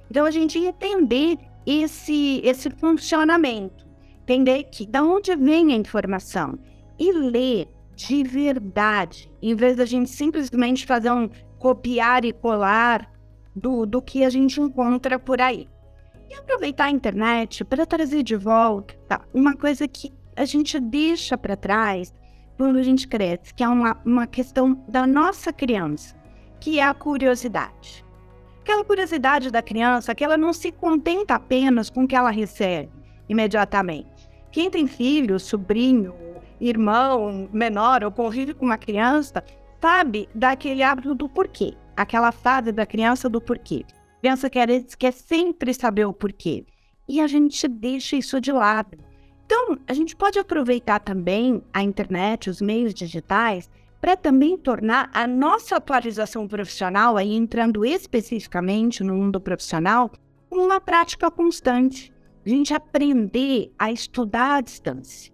Então, 0.10 0.26
a 0.26 0.32
gente 0.32 0.58
entender 0.58 1.38
esse, 1.66 2.42
esse 2.44 2.70
funcionamento, 2.70 3.88
entender 4.22 4.64
que 4.66 4.88
da 4.88 5.04
onde 5.04 5.36
vem 5.36 5.72
a 5.72 5.76
informação 5.76 6.58
e 6.98 7.12
ler 7.12 7.68
de 7.96 8.24
verdade, 8.24 9.30
em 9.42 9.54
vez 9.54 9.76
da 9.76 9.86
gente 9.86 10.10
simplesmente 10.10 10.86
fazer 10.86 11.12
um 11.12 11.30
copiar 11.58 12.24
e 12.24 12.32
colar 12.32 13.12
do, 13.54 13.86
do 13.86 14.02
que 14.02 14.24
a 14.24 14.30
gente 14.30 14.62
encontra 14.62 15.20
por 15.20 15.42
aí. 15.42 15.68
E 16.30 16.34
aproveitar 16.34 16.86
a 16.86 16.92
internet 16.92 17.66
para 17.66 17.86
trazer 17.86 18.24
de 18.24 18.36
volta 18.36 19.22
uma 19.34 19.56
coisa 19.56 19.88
que 19.88 20.14
a 20.36 20.46
gente 20.46 20.80
deixa 20.80 21.38
para 21.38 21.58
trás 21.58 22.14
quando 22.56 22.78
a 22.78 22.84
gente 22.84 23.08
cresce, 23.08 23.54
que 23.54 23.64
é 23.64 23.68
uma, 23.68 24.00
uma 24.06 24.26
questão 24.26 24.82
da 24.88 25.06
nossa 25.06 25.52
criança, 25.52 26.16
que 26.60 26.80
é 26.80 26.84
a 26.84 26.94
curiosidade. 26.94 28.06
Aquela 28.70 28.86
curiosidade 28.86 29.50
da 29.50 29.64
criança 29.64 30.14
que 30.14 30.24
ela 30.24 30.38
não 30.38 30.54
se 30.54 30.72
contenta 30.72 31.34
apenas 31.34 31.90
com 31.90 32.04
o 32.04 32.08
que 32.08 32.16
ela 32.16 32.30
recebe 32.30 32.92
imediatamente. 33.28 34.30
Quem 34.52 34.70
tem 34.70 34.86
filho, 34.86 35.40
sobrinho, 35.40 36.14
irmão 36.62 37.50
menor 37.52 38.04
ou 38.04 38.12
convive 38.12 38.54
com 38.54 38.66
uma 38.66 38.78
criança, 38.78 39.44
sabe 39.82 40.30
daquele 40.36 40.84
hábito 40.84 41.16
do 41.16 41.28
porquê, 41.28 41.74
aquela 41.98 42.32
fase 42.32 42.72
da 42.72 42.86
criança 42.86 43.28
do 43.28 43.42
porquê. 43.42 43.84
A 44.18 44.20
criança 44.20 44.48
quer, 44.52 44.68
quer 45.00 45.14
sempre 45.14 45.74
saber 45.74 46.06
o 46.06 46.14
porquê. 46.14 46.64
E 47.08 47.20
a 47.20 47.26
gente 47.26 47.68
deixa 47.68 48.18
isso 48.18 48.40
de 48.40 48.52
lado. 48.52 49.00
Então, 49.48 49.80
a 49.88 49.94
gente 49.96 50.16
pode 50.16 50.38
aproveitar 50.38 51.00
também 51.00 51.64
a 51.74 51.82
internet, 51.82 52.52
os 52.52 52.62
meios 52.62 52.94
digitais, 52.94 53.68
para 54.00 54.16
também 54.16 54.58
tornar 54.58 55.10
a 55.14 55.28
nossa 55.28 55.76
atualização 55.76 56.48
profissional, 56.48 57.18
aí 57.18 57.34
entrando 57.34 57.86
especificamente 57.86 59.04
no 59.04 59.16
mundo 59.16 59.40
profissional, 59.40 60.12
uma 60.50 60.80
prática 60.80 61.30
constante. 61.30 62.14
A 62.46 62.50
gente 62.50 62.74
aprender 62.74 63.72
a 63.78 63.92
estudar 63.92 64.56
à 64.56 64.62
distância. 64.62 65.32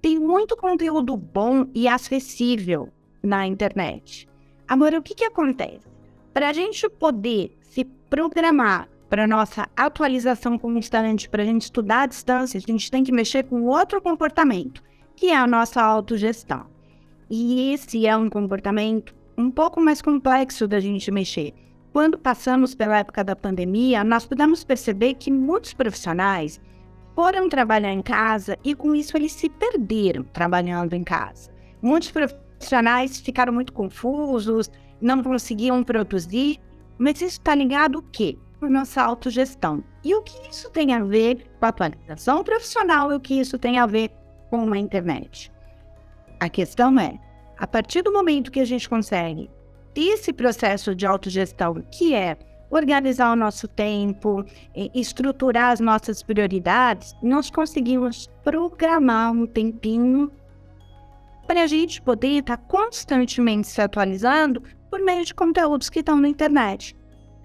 Tem 0.00 0.18
muito 0.18 0.56
conteúdo 0.56 1.16
bom 1.16 1.66
e 1.74 1.88
acessível 1.88 2.88
na 3.22 3.46
internet. 3.46 4.28
Agora, 4.68 4.98
o 4.98 5.02
que, 5.02 5.14
que 5.14 5.24
acontece? 5.24 5.86
Para 6.32 6.50
a 6.50 6.52
gente 6.52 6.88
poder 6.88 7.56
se 7.62 7.84
programar 7.84 8.88
para 9.08 9.26
nossa 9.26 9.68
atualização 9.76 10.58
constante, 10.58 11.28
para 11.28 11.42
a 11.42 11.46
gente 11.46 11.62
estudar 11.62 12.02
à 12.02 12.06
distância, 12.06 12.58
a 12.58 12.60
gente 12.60 12.90
tem 12.90 13.04
que 13.04 13.12
mexer 13.12 13.44
com 13.44 13.64
outro 13.64 14.00
comportamento, 14.00 14.82
que 15.14 15.26
é 15.26 15.36
a 15.36 15.46
nossa 15.46 15.82
autogestão. 15.82 16.71
E 17.34 17.72
esse 17.72 18.06
é 18.06 18.14
um 18.14 18.28
comportamento 18.28 19.14
um 19.38 19.50
pouco 19.50 19.80
mais 19.80 20.02
complexo 20.02 20.68
da 20.68 20.78
gente 20.78 21.10
mexer. 21.10 21.54
Quando 21.90 22.18
passamos 22.18 22.74
pela 22.74 22.98
época 22.98 23.24
da 23.24 23.34
pandemia, 23.34 24.04
nós 24.04 24.26
pudemos 24.26 24.62
perceber 24.62 25.14
que 25.14 25.30
muitos 25.30 25.72
profissionais 25.72 26.60
foram 27.14 27.48
trabalhar 27.48 27.90
em 27.90 28.02
casa 28.02 28.58
e 28.62 28.74
com 28.74 28.94
isso 28.94 29.16
eles 29.16 29.32
se 29.32 29.48
perderam 29.48 30.24
trabalhando 30.24 30.92
em 30.92 31.02
casa. 31.02 31.50
Muitos 31.80 32.10
profissionais 32.10 33.18
ficaram 33.18 33.54
muito 33.54 33.72
confusos, 33.72 34.70
não 35.00 35.22
conseguiam 35.22 35.82
produzir, 35.82 36.58
mas 36.98 37.16
isso 37.16 37.38
está 37.40 37.54
ligado 37.54 38.00
o 38.00 38.02
quê? 38.02 38.36
A 38.60 38.68
nossa 38.68 39.00
autogestão. 39.00 39.82
E 40.04 40.14
o 40.14 40.20
que 40.20 40.50
isso 40.50 40.68
tem 40.68 40.92
a 40.92 41.02
ver 41.02 41.46
com 41.58 41.64
a 41.64 41.68
atualização 41.70 42.44
profissional 42.44 43.10
e 43.10 43.14
o 43.14 43.20
que 43.20 43.40
isso 43.40 43.58
tem 43.58 43.78
a 43.78 43.86
ver 43.86 44.10
com 44.50 44.70
a 44.70 44.78
internet? 44.78 45.51
A 46.42 46.48
questão 46.48 46.98
é, 46.98 47.20
a 47.56 47.68
partir 47.68 48.02
do 48.02 48.12
momento 48.12 48.50
que 48.50 48.58
a 48.58 48.64
gente 48.64 48.88
consegue 48.88 49.48
ter 49.94 50.08
esse 50.08 50.32
processo 50.32 50.92
de 50.92 51.06
autogestão, 51.06 51.74
que 51.88 52.16
é 52.16 52.36
organizar 52.68 53.32
o 53.32 53.36
nosso 53.36 53.68
tempo, 53.68 54.44
estruturar 54.92 55.70
as 55.70 55.78
nossas 55.78 56.20
prioridades, 56.20 57.14
nós 57.22 57.48
conseguimos 57.48 58.28
programar 58.42 59.30
um 59.30 59.46
tempinho 59.46 60.32
para 61.46 61.62
a 61.62 61.66
gente 61.68 62.02
poder 62.02 62.40
estar 62.40 62.56
constantemente 62.56 63.68
se 63.68 63.80
atualizando 63.80 64.64
por 64.90 64.98
meio 64.98 65.24
de 65.24 65.32
conteúdos 65.32 65.88
que 65.88 66.00
estão 66.00 66.16
na 66.16 66.28
internet. 66.28 66.96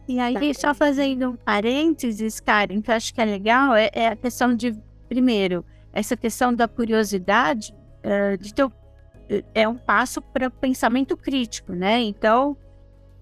E 0.08 0.20
aí, 0.20 0.56
só 0.56 0.74
fazendo 0.74 1.30
um 1.30 1.36
parênteses, 1.36 2.40
Karen, 2.40 2.82
que 2.82 2.90
eu 2.90 2.96
acho 2.96 3.14
que 3.14 3.22
é 3.22 3.26
legal, 3.26 3.76
é, 3.76 3.92
é 3.94 4.08
a 4.08 4.16
questão 4.16 4.56
de, 4.56 4.76
primeiro, 5.08 5.64
essa 5.94 6.18
questão 6.18 6.52
da 6.52 6.68
curiosidade, 6.68 7.72
uh, 8.04 8.36
de 8.40 8.56
ter, 8.56 8.68
é 9.54 9.68
um 9.68 9.76
passo 9.76 10.22
para 10.22 10.50
pensamento 10.50 11.16
crítico, 11.16 11.74
né? 11.74 12.00
Então, 12.02 12.56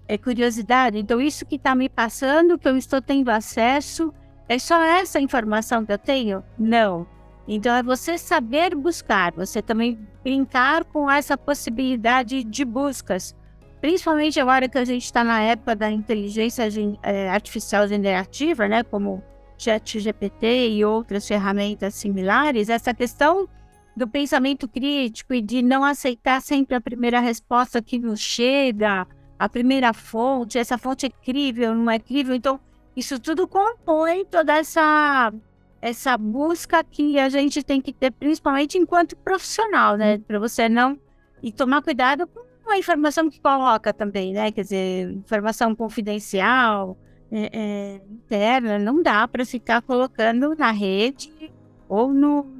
é 0.08 0.16
curiosidade. 0.16 0.98
Então, 0.98 1.20
isso 1.20 1.44
que 1.44 1.56
está 1.56 1.74
me 1.74 1.88
passando, 1.88 2.58
que 2.58 2.68
eu 2.68 2.76
estou 2.76 3.00
tendo 3.00 3.28
acesso, 3.30 4.12
é 4.48 4.58
só 4.58 4.80
essa 4.82 5.20
informação 5.20 5.84
que 5.84 5.92
eu 5.92 5.98
tenho? 5.98 6.44
Não. 6.58 7.06
Então, 7.48 7.74
é 7.74 7.82
você 7.82 8.18
saber 8.18 8.74
buscar, 8.74 9.32
você 9.32 9.62
também 9.62 9.98
brincar 10.22 10.84
com 10.84 11.10
essa 11.10 11.36
possibilidade 11.36 12.42
de 12.44 12.64
buscas 12.64 13.34
principalmente 13.80 14.40
agora 14.40 14.68
que 14.68 14.78
a 14.78 14.84
gente 14.84 15.04
está 15.04 15.22
na 15.22 15.40
época 15.40 15.76
da 15.76 15.88
inteligência 15.88 16.68
é, 17.04 17.28
artificial 17.28 17.86
generativa, 17.86 18.66
né, 18.66 18.82
como 18.82 19.22
ChatGPT 19.58 20.70
e 20.70 20.84
outras 20.84 21.26
ferramentas 21.26 21.94
similares, 21.94 22.68
essa 22.68 22.92
questão 22.92 23.48
do 23.96 24.06
pensamento 24.06 24.68
crítico 24.68 25.32
e 25.32 25.40
de 25.40 25.62
não 25.62 25.82
aceitar 25.82 26.42
sempre 26.42 26.74
a 26.76 26.80
primeira 26.80 27.18
resposta 27.18 27.80
que 27.80 27.98
nos 27.98 28.20
chega, 28.20 29.06
a 29.38 29.48
primeira 29.48 29.92
fonte, 29.92 30.58
essa 30.58 30.76
fonte 30.76 31.06
é 31.06 31.10
crível, 31.10 31.74
não 31.74 31.90
é 31.90 31.98
crível, 31.98 32.34
então 32.34 32.60
isso 32.94 33.18
tudo 33.18 33.48
compõe 33.48 34.24
toda 34.24 34.54
essa 34.56 35.32
essa 35.80 36.16
busca 36.16 36.82
que 36.82 37.18
a 37.18 37.28
gente 37.28 37.62
tem 37.62 37.80
que 37.80 37.92
ter, 37.92 38.10
principalmente 38.10 38.76
enquanto 38.76 39.16
profissional, 39.16 39.96
né, 39.96 40.18
para 40.18 40.38
você 40.38 40.68
não 40.68 40.98
e 41.42 41.52
tomar 41.52 41.82
cuidado 41.82 42.26
com 42.26 42.70
a 42.70 42.78
informação 42.78 43.30
que 43.30 43.40
coloca 43.40 43.92
também, 43.92 44.32
né? 44.32 44.50
Quer 44.50 44.62
dizer, 44.62 45.10
informação 45.12 45.74
confidencial, 45.76 46.98
é, 47.30 47.50
é, 47.52 48.00
interna, 48.10 48.78
não 48.78 49.02
dá 49.02 49.28
para 49.28 49.44
ficar 49.44 49.82
colocando 49.82 50.54
na 50.56 50.70
rede 50.72 51.52
ou 51.88 52.12
no, 52.12 52.42
no 52.42 52.55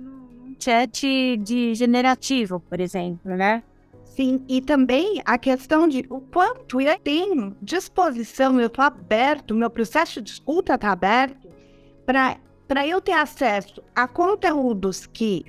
chat 0.59 1.37
de 1.39 1.75
generativo, 1.75 2.61
por 2.61 2.81
exemplo, 2.81 3.35
né? 3.37 3.63
Sim, 4.05 4.43
e 4.49 4.63
também 4.63 5.21
a 5.27 5.37
questão 5.37 5.87
de 5.87 6.07
o 6.09 6.21
quanto 6.21 6.81
eu 6.81 6.99
tenho 6.99 7.55
disposição, 7.61 8.59
eu 8.59 8.69
estou 8.69 8.85
aberto, 8.85 9.55
meu 9.55 9.69
processo 9.69 10.23
de 10.23 10.31
escuta 10.31 10.75
está 10.75 10.91
aberto 10.91 11.49
para 12.07 12.87
eu 12.87 13.01
ter 13.01 13.13
acesso 13.13 13.83
a 13.95 14.09
conteúdos 14.09 15.07
que 15.07 15.45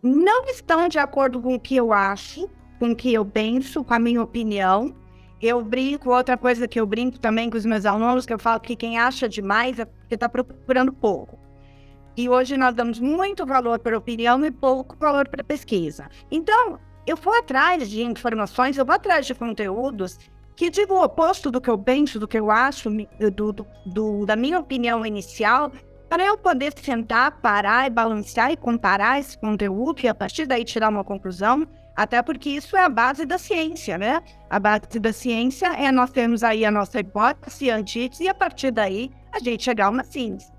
não 0.00 0.44
estão 0.44 0.88
de 0.88 0.98
acordo 0.98 1.40
com 1.42 1.56
o 1.56 1.60
que 1.60 1.74
eu 1.74 1.92
acho, 1.92 2.48
com 2.78 2.92
o 2.92 2.96
que 2.96 3.12
eu 3.12 3.24
penso, 3.24 3.82
com 3.82 3.94
a 3.94 3.98
minha 3.98 4.22
opinião. 4.22 4.94
Eu 5.42 5.60
brinco, 5.62 6.10
outra 6.10 6.36
coisa 6.36 6.68
que 6.68 6.78
eu 6.78 6.86
brinco 6.86 7.18
também 7.18 7.50
com 7.50 7.56
os 7.56 7.66
meus 7.66 7.84
alunos, 7.84 8.26
que 8.26 8.32
eu 8.32 8.38
falo 8.38 8.60
que 8.60 8.76
quem 8.76 8.98
acha 8.98 9.28
demais 9.28 9.78
é 9.78 9.84
porque 9.84 10.14
está 10.14 10.28
procurando 10.28 10.92
pouco. 10.92 11.36
E 12.18 12.28
hoje 12.28 12.56
nós 12.56 12.74
damos 12.74 12.98
muito 12.98 13.46
valor 13.46 13.78
para 13.78 13.94
a 13.94 13.98
opinião 14.00 14.44
e 14.44 14.50
pouco 14.50 14.96
valor 14.98 15.28
para 15.28 15.40
a 15.40 15.44
pesquisa. 15.44 16.08
Então, 16.32 16.76
eu 17.06 17.16
vou 17.16 17.32
atrás 17.32 17.88
de 17.88 18.02
informações, 18.02 18.76
eu 18.76 18.84
vou 18.84 18.96
atrás 18.96 19.24
de 19.24 19.36
conteúdos 19.36 20.18
que 20.56 20.68
digam 20.68 20.96
o 20.96 21.04
oposto 21.04 21.48
do 21.48 21.60
que 21.60 21.70
eu 21.70 21.78
penso, 21.78 22.18
do 22.18 22.26
que 22.26 22.36
eu 22.36 22.50
acho, 22.50 22.90
do, 22.90 23.52
do, 23.52 23.66
do, 23.86 24.26
da 24.26 24.34
minha 24.34 24.58
opinião 24.58 25.06
inicial, 25.06 25.70
para 26.08 26.24
eu 26.24 26.36
poder 26.36 26.72
sentar, 26.76 27.40
parar 27.40 27.86
e 27.86 27.90
balancear 27.90 28.50
e 28.50 28.56
comparar 28.56 29.20
esse 29.20 29.38
conteúdo 29.38 30.00
e 30.02 30.08
a 30.08 30.14
partir 30.14 30.44
daí 30.44 30.64
tirar 30.64 30.88
uma 30.88 31.04
conclusão 31.04 31.68
até 31.94 32.20
porque 32.20 32.50
isso 32.50 32.76
é 32.76 32.82
a 32.82 32.88
base 32.88 33.24
da 33.24 33.38
ciência, 33.38 33.96
né? 33.96 34.20
A 34.50 34.58
base 34.58 34.98
da 34.98 35.12
ciência 35.12 35.68
é 35.68 35.92
nós 35.92 36.10
termos 36.10 36.42
aí 36.42 36.64
a 36.64 36.70
nossa 36.70 36.98
hipótese, 36.98 37.70
a 37.70 37.76
antítese, 37.76 38.24
e 38.24 38.28
a 38.28 38.34
partir 38.34 38.72
daí 38.72 39.12
a 39.32 39.38
gente 39.38 39.62
chegar 39.62 39.86
a 39.86 39.90
uma 39.90 40.02
síntese. 40.02 40.57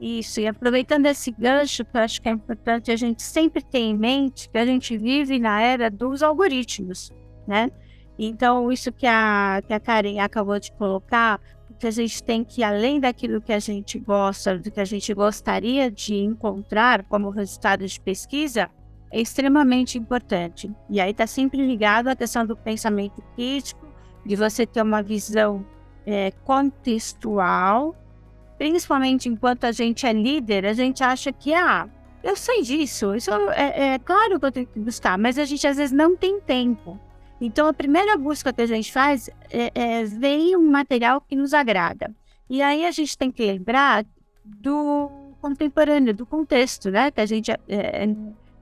Isso, 0.00 0.40
e 0.40 0.46
aproveitando 0.46 1.04
esse 1.04 1.30
gancho, 1.30 1.84
que 1.84 1.94
eu 1.94 2.00
acho 2.00 2.22
que 2.22 2.28
é 2.28 2.32
importante 2.32 2.90
a 2.90 2.96
gente 2.96 3.22
sempre 3.22 3.62
ter 3.62 3.80
em 3.80 3.96
mente 3.96 4.48
que 4.48 4.56
a 4.56 4.64
gente 4.64 4.96
vive 4.96 5.38
na 5.38 5.60
era 5.60 5.90
dos 5.90 6.22
algoritmos, 6.22 7.12
né? 7.46 7.70
Então, 8.18 8.72
isso 8.72 8.90
que 8.90 9.06
a, 9.06 9.62
que 9.66 9.74
a 9.74 9.80
Karen 9.80 10.18
acabou 10.18 10.58
de 10.58 10.72
colocar, 10.72 11.38
que 11.78 11.86
a 11.86 11.90
gente 11.90 12.22
tem 12.22 12.44
que, 12.44 12.62
além 12.62 13.00
daquilo 13.00 13.40
que 13.40 13.52
a 13.52 13.58
gente 13.58 13.98
gosta, 13.98 14.58
do 14.58 14.70
que 14.70 14.80
a 14.80 14.84
gente 14.84 15.12
gostaria 15.14 15.90
de 15.90 16.14
encontrar 16.14 17.04
como 17.04 17.30
resultado 17.30 17.86
de 17.86 18.00
pesquisa, 18.00 18.70
é 19.10 19.20
extremamente 19.20 19.98
importante. 19.98 20.70
E 20.88 21.00
aí 21.00 21.10
está 21.10 21.26
sempre 21.26 21.66
ligado 21.66 22.08
à 22.08 22.16
questão 22.16 22.46
do 22.46 22.56
pensamento 22.56 23.22
crítico, 23.34 23.86
de 24.24 24.36
você 24.36 24.66
ter 24.66 24.82
uma 24.82 25.02
visão 25.02 25.64
é, 26.06 26.30
contextual, 26.44 27.96
principalmente 28.60 29.26
enquanto 29.26 29.64
a 29.64 29.72
gente 29.72 30.06
é 30.06 30.12
líder, 30.12 30.66
a 30.66 30.74
gente 30.74 31.02
acha 31.02 31.32
que, 31.32 31.54
ah, 31.54 31.88
eu 32.22 32.36
sei 32.36 32.60
disso, 32.60 33.14
isso 33.14 33.30
é, 33.52 33.94
é 33.94 33.98
claro 33.98 34.38
que 34.38 34.44
eu 34.44 34.52
tenho 34.52 34.66
que 34.66 34.78
buscar, 34.78 35.16
mas 35.16 35.38
a 35.38 35.46
gente 35.46 35.66
às 35.66 35.78
vezes 35.78 35.92
não 35.92 36.14
tem 36.14 36.38
tempo. 36.38 37.00
Então, 37.40 37.66
a 37.66 37.72
primeira 37.72 38.18
busca 38.18 38.52
que 38.52 38.60
a 38.60 38.66
gente 38.66 38.92
faz 38.92 39.30
é, 39.50 39.70
é 39.74 40.04
ver 40.04 40.58
um 40.58 40.70
material 40.70 41.22
que 41.22 41.34
nos 41.34 41.54
agrada. 41.54 42.14
E 42.50 42.60
aí 42.60 42.84
a 42.84 42.90
gente 42.90 43.16
tem 43.16 43.32
que 43.32 43.42
lembrar 43.46 44.04
do 44.44 45.10
contemporâneo, 45.40 46.12
do 46.12 46.26
contexto, 46.26 46.90
né? 46.90 47.10
Que 47.10 47.22
a 47.22 47.26
gente 47.26 47.50
é, 47.50 47.58
é 47.66 48.14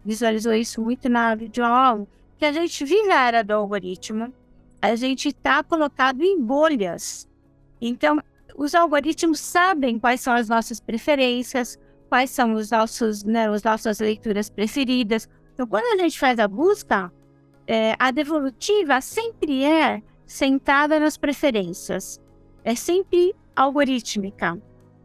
visualizou 0.05 0.55
isso 0.55 0.81
muito 0.81 1.09
na 1.09 1.35
videoaula, 1.35 2.07
que 2.39 2.45
a 2.45 2.53
gente 2.53 2.85
vive 2.85 3.11
a 3.11 3.27
era 3.27 3.43
do 3.43 3.53
algoritmo, 3.53 4.33
a 4.81 4.95
gente 4.95 5.31
está 5.31 5.61
colocado 5.65 6.23
em 6.23 6.41
bolhas. 6.41 7.29
Então, 7.81 8.21
os 8.59 8.75
algoritmos 8.75 9.39
sabem 9.39 10.01
quais 10.01 10.21
são 10.21 10.35
as 10.35 10.49
nossas 10.49 10.81
preferências, 10.81 11.79
quais 12.09 12.31
são 12.31 12.55
os 12.55 12.73
nossos, 12.73 13.23
né, 13.23 13.49
as 13.49 13.63
nossas 13.63 14.01
leituras 14.01 14.51
preferidas. 14.51 15.29
Então, 15.55 15.65
quando 15.65 15.85
a 15.95 16.03
gente 16.03 16.19
faz 16.19 16.41
a 16.41 16.49
busca, 16.49 17.13
é, 17.69 17.95
a 17.97 18.11
devolutiva 18.11 19.01
sempre 19.01 19.63
é 19.65 20.03
sentada 20.27 20.99
nas 20.99 21.17
preferências, 21.17 22.21
é 22.65 22.75
sempre 22.75 23.33
algorítmica. 23.55 24.61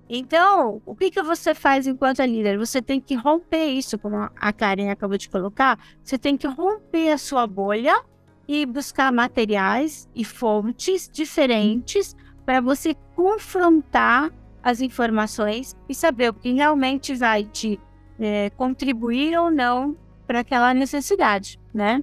Então, 0.09 0.81
o 0.83 0.95
que, 0.95 1.11
que 1.11 1.21
você 1.21 1.53
faz 1.53 1.85
enquanto 1.85 2.23
líder? 2.23 2.57
Você 2.57 2.81
tem 2.81 2.99
que 2.99 3.13
romper 3.13 3.67
isso, 3.67 3.99
como 3.99 4.17
a 4.35 4.53
Karen 4.53 4.89
acabou 4.89 5.17
de 5.17 5.29
colocar, 5.29 5.77
você 6.03 6.17
tem 6.17 6.35
que 6.35 6.47
romper 6.47 7.11
a 7.11 7.17
sua 7.19 7.45
bolha 7.45 8.03
e 8.47 8.65
buscar 8.65 9.11
materiais 9.11 10.09
e 10.15 10.25
fontes 10.25 11.07
diferentes 11.07 12.15
para 12.45 12.61
você 12.61 12.95
confrontar 13.15 14.31
as 14.61 14.81
informações 14.81 15.75
e 15.89 15.93
saber 15.93 16.29
o 16.29 16.33
que 16.33 16.53
realmente 16.53 17.13
vai 17.15 17.43
te 17.43 17.79
é, 18.19 18.49
contribuir 18.51 19.37
ou 19.37 19.51
não 19.51 19.97
para 20.25 20.39
aquela 20.39 20.73
necessidade, 20.73 21.59
né? 21.73 22.01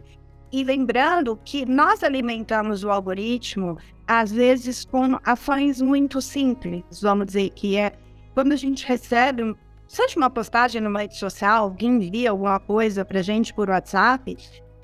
E 0.53 0.65
lembrando 0.65 1.39
que 1.45 1.65
nós 1.65 2.03
alimentamos 2.03 2.83
o 2.83 2.91
algoritmo, 2.91 3.79
às 4.07 4.33
vezes, 4.33 4.85
com 4.85 5.19
ações 5.25 5.81
muito 5.81 6.21
simples, 6.21 6.83
vamos 7.01 7.27
dizer, 7.27 7.51
que 7.51 7.77
é 7.77 7.93
quando 8.35 8.53
a 8.53 8.57
gente 8.57 8.85
recebe, 8.87 9.55
seja 9.87 10.17
uma 10.17 10.29
postagem 10.29 10.81
numa 10.81 11.01
rede 11.01 11.17
social, 11.17 11.65
alguém 11.65 11.97
envia 11.97 12.31
alguma 12.31 12.59
coisa 12.59 13.05
para 13.05 13.23
gente 13.23 13.55
por 13.55 13.71
WhatsApp, 13.71 14.37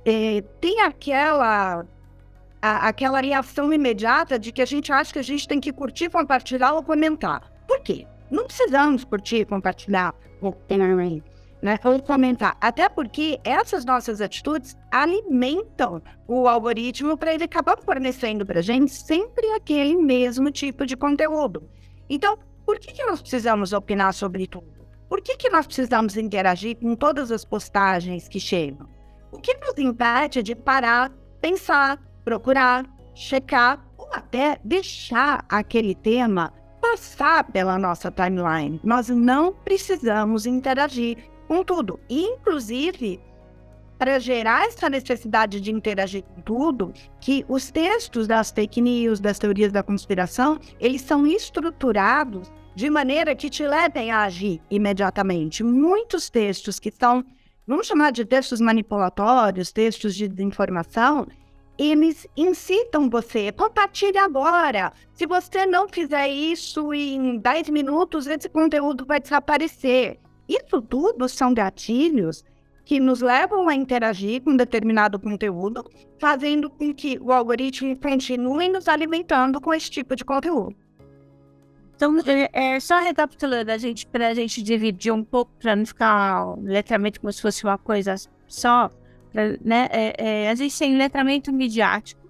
é, 0.04 0.40
tem 0.60 0.82
aquela 0.82 1.84
a, 2.66 2.88
aquela 2.88 3.20
reação 3.20 3.72
imediata 3.72 4.38
de 4.38 4.50
que 4.50 4.62
a 4.62 4.66
gente 4.66 4.92
acha 4.92 5.12
que 5.12 5.18
a 5.18 5.22
gente 5.24 5.46
tem 5.46 5.60
que 5.60 5.72
curtir, 5.72 6.10
compartilhar 6.10 6.72
ou 6.72 6.82
comentar. 6.82 7.50
Por 7.66 7.80
quê? 7.80 8.06
Não 8.30 8.44
precisamos 8.44 9.04
curtir, 9.04 9.44
compartilhar 9.44 10.14
ou, 10.40 10.56
né, 11.62 11.78
ou 11.84 12.02
comentar. 12.02 12.56
Até 12.60 12.88
porque 12.88 13.40
essas 13.44 13.84
nossas 13.84 14.20
atitudes 14.20 14.76
alimentam 14.90 16.02
o 16.26 16.48
algoritmo 16.48 17.16
para 17.16 17.34
ele 17.34 17.44
acabar 17.44 17.78
fornecendo 17.78 18.44
para 18.44 18.58
a 18.58 18.62
gente 18.62 18.92
sempre 18.92 19.46
aquele 19.52 19.96
mesmo 19.96 20.50
tipo 20.50 20.84
de 20.84 20.96
conteúdo. 20.96 21.68
Então, 22.08 22.38
por 22.64 22.80
que, 22.80 22.92
que 22.92 23.04
nós 23.04 23.20
precisamos 23.20 23.72
opinar 23.72 24.12
sobre 24.12 24.46
tudo? 24.46 24.74
Por 25.08 25.20
que, 25.22 25.36
que 25.36 25.48
nós 25.48 25.66
precisamos 25.66 26.16
interagir 26.16 26.76
com 26.76 26.96
todas 26.96 27.30
as 27.30 27.44
postagens 27.44 28.26
que 28.26 28.40
chegam? 28.40 28.88
O 29.30 29.38
que 29.38 29.54
nos 29.54 29.78
impede 29.78 30.42
de 30.42 30.56
parar, 30.56 31.12
pensar, 31.40 32.00
procurar, 32.26 32.84
checar 33.14 33.86
ou 33.96 34.08
até 34.12 34.58
deixar 34.64 35.46
aquele 35.48 35.94
tema 35.94 36.52
passar 36.82 37.44
pela 37.44 37.78
nossa 37.78 38.10
timeline? 38.10 38.80
Nós 38.82 39.08
não 39.08 39.52
precisamos 39.52 40.44
interagir 40.44 41.18
com 41.46 41.62
tudo. 41.62 42.00
Inclusive, 42.10 43.20
para 43.96 44.18
gerar 44.18 44.66
essa 44.66 44.90
necessidade 44.90 45.60
de 45.60 45.70
interagir 45.70 46.24
com 46.24 46.40
tudo, 46.42 46.92
que 47.20 47.44
os 47.48 47.70
textos 47.70 48.26
das 48.26 48.50
fake 48.50 48.80
news, 48.80 49.20
das 49.20 49.38
teorias 49.38 49.70
da 49.70 49.84
conspiração, 49.84 50.58
eles 50.80 51.02
são 51.02 51.24
estruturados 51.28 52.52
de 52.74 52.90
maneira 52.90 53.36
que 53.36 53.48
te 53.48 53.64
levem 53.64 54.10
a 54.10 54.24
agir 54.24 54.60
imediatamente. 54.68 55.62
Muitos 55.62 56.28
textos 56.28 56.80
que 56.80 56.90
são 56.90 57.24
vamos 57.64 57.86
chamar 57.86 58.10
de 58.10 58.24
textos 58.24 58.60
manipulatórios, 58.60 59.72
textos 59.72 60.14
de 60.14 60.28
desinformação, 60.28 61.26
eles 61.78 62.26
incitam 62.36 63.10
você, 63.10 63.52
compartilhe 63.52 64.18
agora. 64.18 64.92
Se 65.12 65.26
você 65.26 65.66
não 65.66 65.88
fizer 65.88 66.28
isso 66.28 66.92
em 66.94 67.38
10 67.38 67.68
minutos, 67.70 68.26
esse 68.26 68.48
conteúdo 68.48 69.04
vai 69.04 69.20
desaparecer. 69.20 70.18
Isso 70.48 70.80
tudo 70.80 71.28
são 71.28 71.52
gatilhos 71.52 72.44
que 72.84 73.00
nos 73.00 73.20
levam 73.20 73.68
a 73.68 73.74
interagir 73.74 74.42
com 74.42 74.56
determinado 74.56 75.18
conteúdo, 75.18 75.84
fazendo 76.20 76.70
com 76.70 76.94
que 76.94 77.18
o 77.20 77.32
algoritmo 77.32 77.98
continue 77.98 78.68
nos 78.68 78.86
alimentando 78.86 79.60
com 79.60 79.74
esse 79.74 79.90
tipo 79.90 80.14
de 80.14 80.24
conteúdo. 80.24 80.76
Então, 81.96 82.16
é, 82.26 82.74
é 82.76 82.80
só 82.80 83.00
recapitulando, 83.00 83.70
a 83.70 83.78
gente, 83.78 84.06
para 84.06 84.28
a 84.28 84.34
gente 84.34 84.62
dividir 84.62 85.12
um 85.12 85.24
pouco, 85.24 85.50
para 85.58 85.74
não 85.74 85.84
ficar 85.84 86.54
letramento 86.58 87.20
como 87.20 87.32
se 87.32 87.42
fosse 87.42 87.64
uma 87.64 87.76
coisa 87.76 88.14
só, 88.46 88.90
pra, 89.36 89.58
né? 89.62 89.86
É, 89.90 90.14
é, 90.44 90.50
a 90.50 90.54
gente 90.54 90.78
tem 90.78 90.96
letramento 90.96 91.52
midiático, 91.52 92.26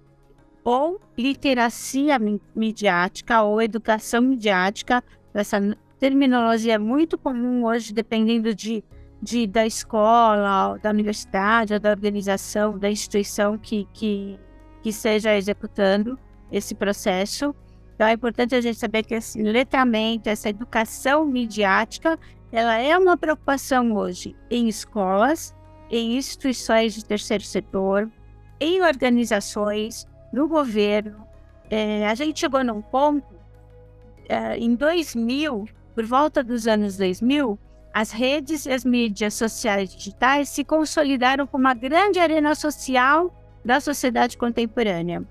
ou 0.61 0.99
literacia 1.17 2.19
midiática, 2.53 3.41
ou 3.43 3.61
educação 3.61 4.21
midiática. 4.21 5.01
Essa 5.33 5.61
terminologia 5.97 6.73
é 6.73 6.77
muito 6.77 7.17
comum 7.17 7.63
hoje, 7.63 7.93
dependendo 7.93 8.53
de, 8.53 8.83
de 9.21 9.47
da 9.47 9.65
escola, 9.65 10.77
da 10.83 10.89
universidade, 10.89 11.79
da 11.79 11.91
organização, 11.91 12.77
da 12.77 12.91
instituição 12.91 13.57
que, 13.57 13.87
que, 13.93 14.37
que 14.83 14.89
esteja 14.89 15.33
executando 15.33 16.19
esse 16.51 16.75
processo. 16.75 17.55
Então 17.95 18.05
é 18.05 18.11
importante 18.11 18.53
a 18.53 18.59
gente 18.59 18.77
saber 18.77 19.03
que 19.03 19.13
esse 19.13 19.41
letramento, 19.41 20.27
essa 20.27 20.49
educação 20.49 21.25
midiática, 21.25 22.19
ela 22.51 22.77
é 22.77 22.97
uma 22.97 23.15
preocupação 23.15 23.93
hoje 23.95 24.35
em 24.51 24.67
escolas, 24.67 25.55
em 25.89 26.17
instituições 26.17 26.93
de 26.93 27.05
terceiro 27.05 27.43
setor, 27.43 28.09
em 28.59 28.81
organizações, 28.81 30.07
no 30.31 30.47
governo. 30.47 31.25
É, 31.69 32.07
a 32.07 32.15
gente 32.15 32.39
chegou 32.39 32.63
num 32.63 32.81
ponto, 32.81 33.25
é, 34.27 34.57
em 34.57 34.75
2000, 34.75 35.65
por 35.95 36.05
volta 36.05 36.43
dos 36.43 36.67
anos 36.67 36.97
2000, 36.97 37.57
as 37.93 38.11
redes 38.11 38.65
e 38.65 38.71
as 38.71 38.85
mídias 38.85 39.33
sociais 39.33 39.95
digitais 39.95 40.49
se 40.49 40.63
consolidaram 40.63 41.47
como 41.47 41.63
uma 41.63 41.73
grande 41.73 42.19
arena 42.19 42.53
social 42.53 43.33
da 43.65 43.79
sociedade 43.79 44.37
contemporânea. 44.37 45.23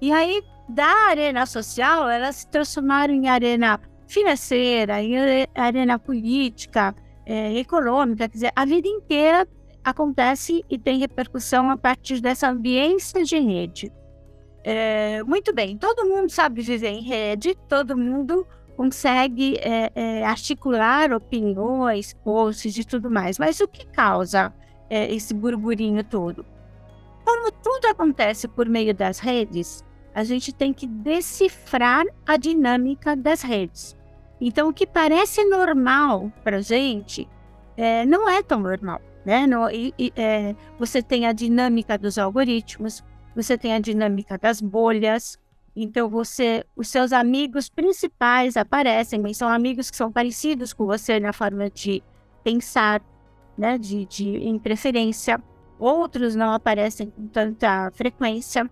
E 0.00 0.12
aí, 0.12 0.42
da 0.68 1.08
arena 1.08 1.44
social, 1.46 2.08
elas 2.08 2.36
se 2.36 2.48
transformaram 2.48 3.12
em 3.12 3.28
arena 3.28 3.80
financeira, 4.08 5.02
em 5.02 5.46
arena 5.54 5.98
política, 5.98 6.94
é, 7.24 7.58
econômica, 7.58 8.28
quer 8.28 8.34
dizer, 8.34 8.52
a 8.54 8.64
vida 8.64 8.88
inteira 8.88 9.46
acontece 9.86 10.64
e 10.68 10.76
tem 10.76 10.98
repercussão 10.98 11.70
a 11.70 11.76
partir 11.76 12.20
dessa 12.20 12.48
ambiência 12.48 13.24
de 13.24 13.38
rede. 13.38 13.92
É, 14.64 15.22
muito 15.22 15.54
bem, 15.54 15.78
todo 15.78 16.08
mundo 16.08 16.28
sabe 16.28 16.60
viver 16.60 16.88
em 16.88 17.02
rede, 17.02 17.54
todo 17.68 17.96
mundo 17.96 18.44
consegue 18.76 19.56
é, 19.58 19.92
é, 19.94 20.24
articular 20.24 21.12
opiniões, 21.12 22.12
posts 22.24 22.76
e 22.76 22.84
tudo 22.84 23.08
mais, 23.08 23.38
mas 23.38 23.60
o 23.60 23.68
que 23.68 23.86
causa 23.86 24.52
é, 24.90 25.14
esse 25.14 25.32
burburinho 25.32 26.02
todo? 26.02 26.44
Como 27.24 27.52
tudo 27.52 27.86
acontece 27.86 28.48
por 28.48 28.68
meio 28.68 28.92
das 28.92 29.20
redes, 29.20 29.84
a 30.12 30.24
gente 30.24 30.52
tem 30.52 30.72
que 30.72 30.86
decifrar 30.86 32.04
a 32.26 32.36
dinâmica 32.36 33.14
das 33.14 33.42
redes. 33.42 33.96
Então, 34.40 34.68
o 34.68 34.72
que 34.72 34.86
parece 34.86 35.44
normal 35.44 36.32
para 36.42 36.56
a 36.56 36.60
gente 36.60 37.28
é, 37.76 38.04
não 38.04 38.28
é 38.28 38.42
tão 38.42 38.58
normal. 38.60 39.00
Né? 39.26 39.44
No, 39.44 39.68
e, 39.68 39.92
e, 39.98 40.12
é, 40.14 40.54
você 40.78 41.02
tem 41.02 41.26
a 41.26 41.32
dinâmica 41.32 41.98
dos 41.98 42.16
algoritmos, 42.16 43.02
você 43.34 43.58
tem 43.58 43.74
a 43.74 43.80
dinâmica 43.80 44.38
das 44.38 44.60
bolhas. 44.60 45.36
Então, 45.74 46.08
você, 46.08 46.64
os 46.76 46.86
seus 46.86 47.12
amigos 47.12 47.68
principais 47.68 48.56
aparecem, 48.56 49.18
mas 49.20 49.36
são 49.36 49.48
amigos 49.48 49.90
que 49.90 49.96
são 49.96 50.12
parecidos 50.12 50.72
com 50.72 50.86
você 50.86 51.18
na 51.18 51.32
forma 51.32 51.68
de 51.68 52.04
pensar, 52.44 53.02
né? 53.58 53.76
de, 53.76 54.06
de 54.06 54.28
em 54.28 54.60
preferência. 54.60 55.42
Outros 55.76 56.36
não 56.36 56.52
aparecem 56.52 57.10
com 57.10 57.26
tanta 57.26 57.90
frequência 57.90 58.70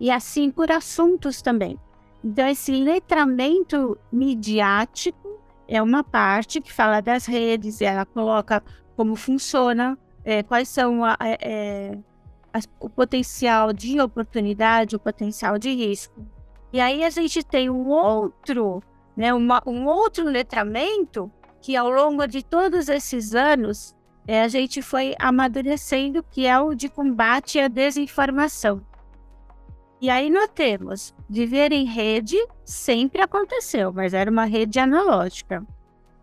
e 0.00 0.10
assim 0.10 0.50
por 0.50 0.72
assuntos 0.72 1.42
também. 1.42 1.78
Então, 2.24 2.48
esse 2.48 2.72
letramento 2.72 3.98
midiático 4.10 5.38
é 5.68 5.82
uma 5.82 6.02
parte 6.02 6.62
que 6.62 6.72
fala 6.72 7.02
das 7.02 7.26
redes, 7.26 7.82
ela 7.82 8.06
coloca 8.06 8.62
como 8.96 9.16
funciona, 9.16 9.98
é, 10.24 10.42
quais 10.42 10.68
são 10.68 11.04
a, 11.04 11.16
é, 11.20 11.38
é 11.40 11.98
a, 12.52 12.60
o 12.80 12.88
potencial 12.88 13.72
de 13.72 14.00
oportunidade, 14.00 14.96
o 14.96 15.00
potencial 15.00 15.58
de 15.58 15.74
risco. 15.74 16.26
E 16.72 16.80
aí 16.80 17.04
a 17.04 17.10
gente 17.10 17.42
tem 17.44 17.70
um 17.70 17.88
outro, 17.88 18.82
né, 19.16 19.32
uma, 19.32 19.62
um 19.66 19.86
outro 19.86 20.24
letramento 20.24 21.30
que 21.60 21.76
ao 21.76 21.88
longo 21.88 22.26
de 22.26 22.42
todos 22.42 22.88
esses 22.88 23.34
anos 23.34 23.94
é, 24.26 24.42
a 24.42 24.48
gente 24.48 24.82
foi 24.82 25.14
amadurecendo, 25.18 26.22
que 26.22 26.46
é 26.46 26.58
o 26.58 26.74
de 26.74 26.88
combate 26.88 27.58
à 27.58 27.68
desinformação. 27.68 28.84
E 30.00 30.10
aí 30.10 30.28
nós 30.28 30.48
temos 30.54 31.14
viver 31.28 31.72
em 31.72 31.84
rede 31.86 32.36
sempre 32.64 33.22
aconteceu, 33.22 33.92
mas 33.92 34.12
era 34.12 34.30
uma 34.30 34.44
rede 34.44 34.78
analógica. 34.78 35.64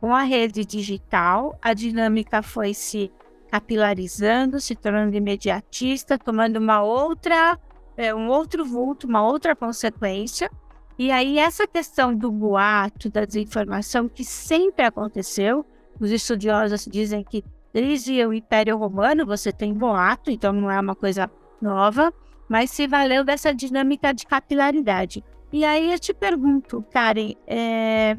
Com 0.02 0.16
a 0.16 0.24
rede 0.24 0.66
digital, 0.66 1.56
a 1.62 1.76
dinâmica 1.76 2.42
foi 2.42 2.74
se 2.74 3.12
capilarizando, 3.52 4.60
se 4.60 4.76
tornando 4.76 5.16
imediatista, 5.16 6.18
tomando 6.18 6.58
uma 6.58 6.82
outra, 6.82 7.56
é, 7.96 8.14
um 8.16 8.28
outro 8.28 8.66
vulto, 8.66 9.06
uma 9.06 9.24
outra 9.24 9.56
consequência. 9.56 10.50
E 10.98 11.12
aí 11.12 11.38
essa 11.38 11.68
questão 11.68 12.16
do 12.16 12.32
boato, 12.32 13.12
da 13.12 13.26
desinformação, 13.26 14.10
que 14.10 14.26
sempre 14.26 14.86
aconteceu, 14.86 15.64
os 16.00 16.10
estudiosos 16.10 16.88
dizem 16.92 17.24
que 17.24 17.44
desde 17.72 18.26
o 18.26 18.34
Império 18.34 18.78
Romano 18.78 19.24
você 19.24 19.52
tem 19.52 19.72
boato, 19.72 20.32
então 20.32 20.52
não 20.52 20.72
é 20.72 20.80
uma 20.80 20.96
coisa 20.96 21.30
nova, 21.62 22.12
mas 22.50 22.72
se 22.72 22.88
valeu 22.88 23.24
dessa 23.24 23.54
dinâmica 23.54 24.12
de 24.14 24.26
capilaridade. 24.26 25.24
E 25.54 25.64
aí 25.64 25.92
eu 25.92 26.00
te 26.00 26.12
pergunto, 26.12 26.84
Karen, 26.92 27.34
é, 27.46 28.18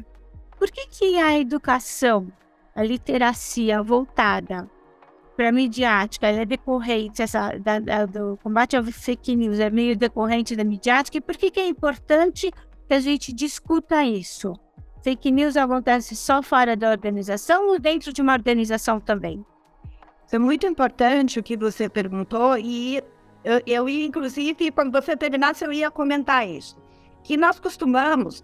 por 0.63 0.71
que, 0.71 0.87
que 0.87 1.19
a 1.19 1.37
educação, 1.37 2.31
a 2.73 2.81
literacia 2.81 3.83
voltada 3.83 4.69
para 5.35 5.49
a 5.49 5.51
midiática, 5.51 6.25
ela 6.25 6.39
é 6.39 6.45
decorrente, 6.45 7.21
essa, 7.21 7.57
da, 7.59 7.79
da, 7.79 8.05
do 8.05 8.39
combate 8.41 8.77
ao 8.77 8.83
fake 8.85 9.35
news 9.35 9.59
é 9.59 9.69
meio 9.69 9.97
decorrente 9.97 10.55
da 10.55 10.63
midiática, 10.63 11.17
e 11.17 11.21
por 11.21 11.35
que, 11.35 11.51
que 11.51 11.59
é 11.59 11.67
importante 11.67 12.49
que 12.87 12.93
a 12.93 13.01
gente 13.01 13.33
discuta 13.33 14.05
isso? 14.05 14.53
Fake 15.03 15.31
news 15.31 15.57
acontece 15.57 16.15
só 16.15 16.41
fora 16.41 16.77
da 16.77 16.91
organização 16.91 17.67
ou 17.67 17.77
dentro 17.77 18.13
de 18.13 18.21
uma 18.21 18.31
organização 18.31 19.01
também? 19.01 19.45
É 20.31 20.39
muito 20.39 20.65
importante 20.65 21.41
o 21.41 21.43
que 21.43 21.57
você 21.57 21.89
perguntou 21.89 22.57
e 22.57 23.03
eu, 23.43 23.61
eu 23.67 23.89
inclusive, 23.89 24.71
quando 24.71 24.93
você 24.93 25.17
terminasse, 25.17 25.65
eu 25.65 25.73
ia 25.73 25.91
comentar 25.91 26.47
isso. 26.47 26.77
Que 27.21 27.35
nós 27.35 27.59
costumamos 27.59 28.41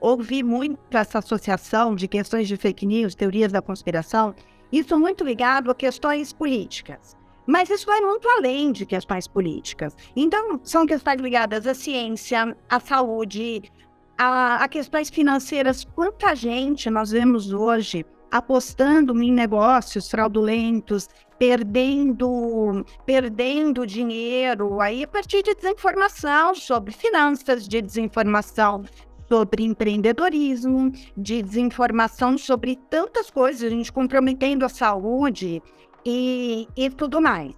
ouvir 0.00 0.42
muito 0.42 0.78
essa 0.90 1.18
associação 1.18 1.94
de 1.94 2.08
questões 2.08 2.48
de 2.48 2.56
fake 2.56 2.86
news, 2.86 3.14
teorias 3.14 3.52
da 3.52 3.62
conspiração, 3.62 4.34
isso 4.72 4.98
muito 4.98 5.24
ligado 5.24 5.70
a 5.70 5.74
questões 5.74 6.32
políticas. 6.32 7.16
Mas 7.46 7.68
isso 7.68 7.86
vai 7.86 8.00
muito 8.00 8.28
além 8.28 8.72
de 8.72 8.86
questões 8.86 9.28
políticas. 9.28 9.94
Então, 10.16 10.58
são 10.62 10.86
questões 10.86 11.20
ligadas 11.20 11.66
à 11.66 11.74
ciência, 11.74 12.56
à 12.68 12.80
saúde, 12.80 13.70
a, 14.16 14.64
a 14.64 14.68
questões 14.68 15.10
financeiras. 15.10 15.84
Quanta 15.84 16.34
gente 16.34 16.88
nós 16.88 17.10
vemos 17.10 17.52
hoje 17.52 18.04
apostando 18.30 19.22
em 19.22 19.30
negócios 19.30 20.10
fraudulentos, 20.10 21.08
perdendo, 21.38 22.84
perdendo 23.06 23.86
dinheiro 23.86 24.80
aí 24.80 25.04
a 25.04 25.08
partir 25.08 25.42
de 25.42 25.54
desinformação 25.54 26.52
sobre 26.52 26.92
finanças, 26.92 27.68
de 27.68 27.80
desinformação 27.80 28.82
sobre 29.28 29.64
empreendedorismo, 29.64 30.92
de 31.16 31.42
desinformação 31.42 32.36
sobre 32.36 32.76
tantas 32.90 33.30
coisas, 33.30 33.62
a 33.62 33.70
gente 33.70 33.92
comprometendo 33.92 34.64
a 34.64 34.68
saúde 34.68 35.62
e, 36.04 36.68
e 36.76 36.90
tudo 36.90 37.20
mais. 37.20 37.54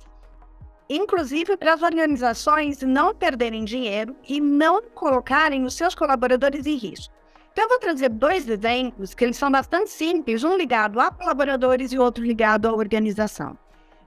Inclusive 0.88 1.56
para 1.56 1.74
as 1.74 1.82
organizações 1.82 2.80
não 2.82 3.14
perderem 3.14 3.64
dinheiro 3.64 4.14
e 4.28 4.40
não 4.40 4.82
colocarem 4.94 5.64
os 5.64 5.74
seus 5.74 5.94
colaboradores 5.94 6.64
em 6.66 6.76
risco. 6.76 7.12
Então, 7.52 7.64
eu 7.64 7.68
vou 7.70 7.78
trazer 7.78 8.10
dois 8.10 8.46
exemplos 8.46 9.14
que 9.14 9.24
eles 9.24 9.38
são 9.38 9.50
bastante 9.50 9.88
simples, 9.90 10.44
um 10.44 10.56
ligado 10.58 11.00
a 11.00 11.10
colaboradores 11.10 11.90
e 11.90 11.98
outro 11.98 12.22
ligado 12.22 12.66
à 12.66 12.72
organização. 12.72 13.56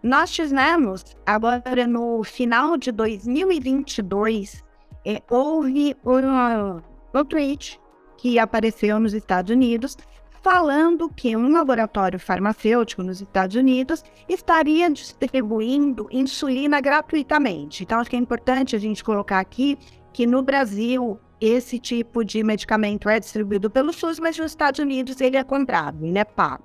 Nós 0.04 0.30
tivemos, 0.30 1.04
agora 1.26 1.88
no 1.88 2.24
final 2.24 2.78
de 2.78 2.92
2022, 2.92 4.64
é, 5.04 5.22
houve 5.30 5.98
um, 6.06 6.80
um 7.14 7.24
tweet 7.24 7.80
que 8.18 8.38
apareceu 8.38 9.00
nos 9.00 9.14
Estados 9.14 9.52
Unidos 9.52 9.98
falando 10.42 11.10
que 11.10 11.36
um 11.36 11.52
laboratório 11.52 12.20
farmacêutico 12.20 13.04
nos 13.04 13.22
Estados 13.22 13.56
Unidos 13.56 14.04
estaria 14.28 14.90
distribuindo 14.90 16.08
insulina 16.12 16.80
gratuitamente. 16.80 17.84
Então, 17.84 18.00
acho 18.00 18.10
que 18.10 18.16
é 18.16 18.20
importante 18.20 18.76
a 18.76 18.80
gente 18.80 19.04
colocar 19.04 19.40
aqui 19.40 19.78
que 20.14 20.26
no 20.26 20.42
Brasil 20.42 21.20
esse 21.42 21.80
tipo 21.80 22.24
de 22.24 22.44
medicamento 22.44 23.08
é 23.08 23.20
distribuído 23.20 23.70
pelo 23.70 23.94
SUS, 23.94 24.20
mas 24.20 24.38
nos 24.38 24.52
Estados 24.52 24.80
Unidos 24.80 25.20
ele 25.22 25.38
é 25.38 25.44
comprado, 25.44 26.06
ele 26.06 26.18
é 26.18 26.26
pago. 26.26 26.64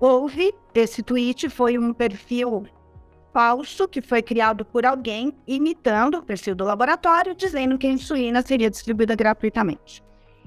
Houve, 0.00 0.54
esse 0.74 1.02
tweet 1.02 1.48
foi 1.48 1.78
um 1.78 1.92
perfil 1.92 2.64
falso 3.32 3.88
que 3.88 4.02
foi 4.02 4.22
criado 4.22 4.64
por 4.64 4.84
alguém 4.84 5.34
imitando 5.46 6.18
o 6.18 6.22
perfil 6.22 6.54
do 6.54 6.64
laboratório, 6.64 7.34
dizendo 7.34 7.78
que 7.78 7.86
a 7.86 7.90
insulina 7.90 8.42
seria 8.42 8.70
distribuída 8.70 9.16
gratuitamente. 9.16 10.02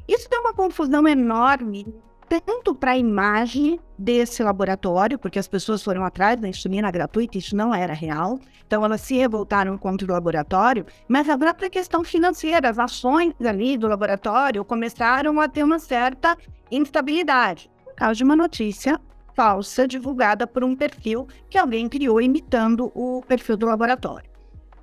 Isso 0.07 0.29
deu 0.29 0.41
uma 0.41 0.53
confusão 0.53 1.07
enorme, 1.07 1.85
tanto 2.29 2.75
para 2.75 2.91
a 2.91 2.97
imagem 2.97 3.79
desse 3.97 4.43
laboratório, 4.43 5.17
porque 5.17 5.39
as 5.39 5.47
pessoas 5.47 5.83
foram 5.83 6.03
atrás 6.03 6.39
da 6.39 6.47
insulina 6.47 6.91
gratuita, 6.91 7.37
isso 7.37 7.55
não 7.55 7.73
era 7.73 7.93
real, 7.93 8.39
então 8.67 8.83
elas 8.85 9.01
se 9.01 9.15
revoltaram 9.15 9.77
contra 9.77 10.07
o 10.07 10.11
laboratório, 10.11 10.85
mas 11.07 11.27
a 11.29 11.37
própria 11.37 11.69
questão 11.69 12.03
financeira, 12.03 12.69
as 12.69 12.77
ações 12.77 13.33
ali 13.43 13.77
do 13.77 13.87
laboratório 13.87 14.63
começaram 14.63 15.39
a 15.39 15.47
ter 15.47 15.63
uma 15.63 15.79
certa 15.79 16.37
instabilidade, 16.71 17.69
por 17.83 17.95
causa 17.95 18.15
de 18.15 18.23
uma 18.23 18.35
notícia 18.35 18.99
falsa 19.35 19.87
divulgada 19.87 20.47
por 20.47 20.63
um 20.63 20.75
perfil 20.75 21.27
que 21.49 21.57
alguém 21.57 21.89
criou 21.89 22.21
imitando 22.21 22.91
o 22.95 23.21
perfil 23.27 23.57
do 23.57 23.65
laboratório. 23.65 24.29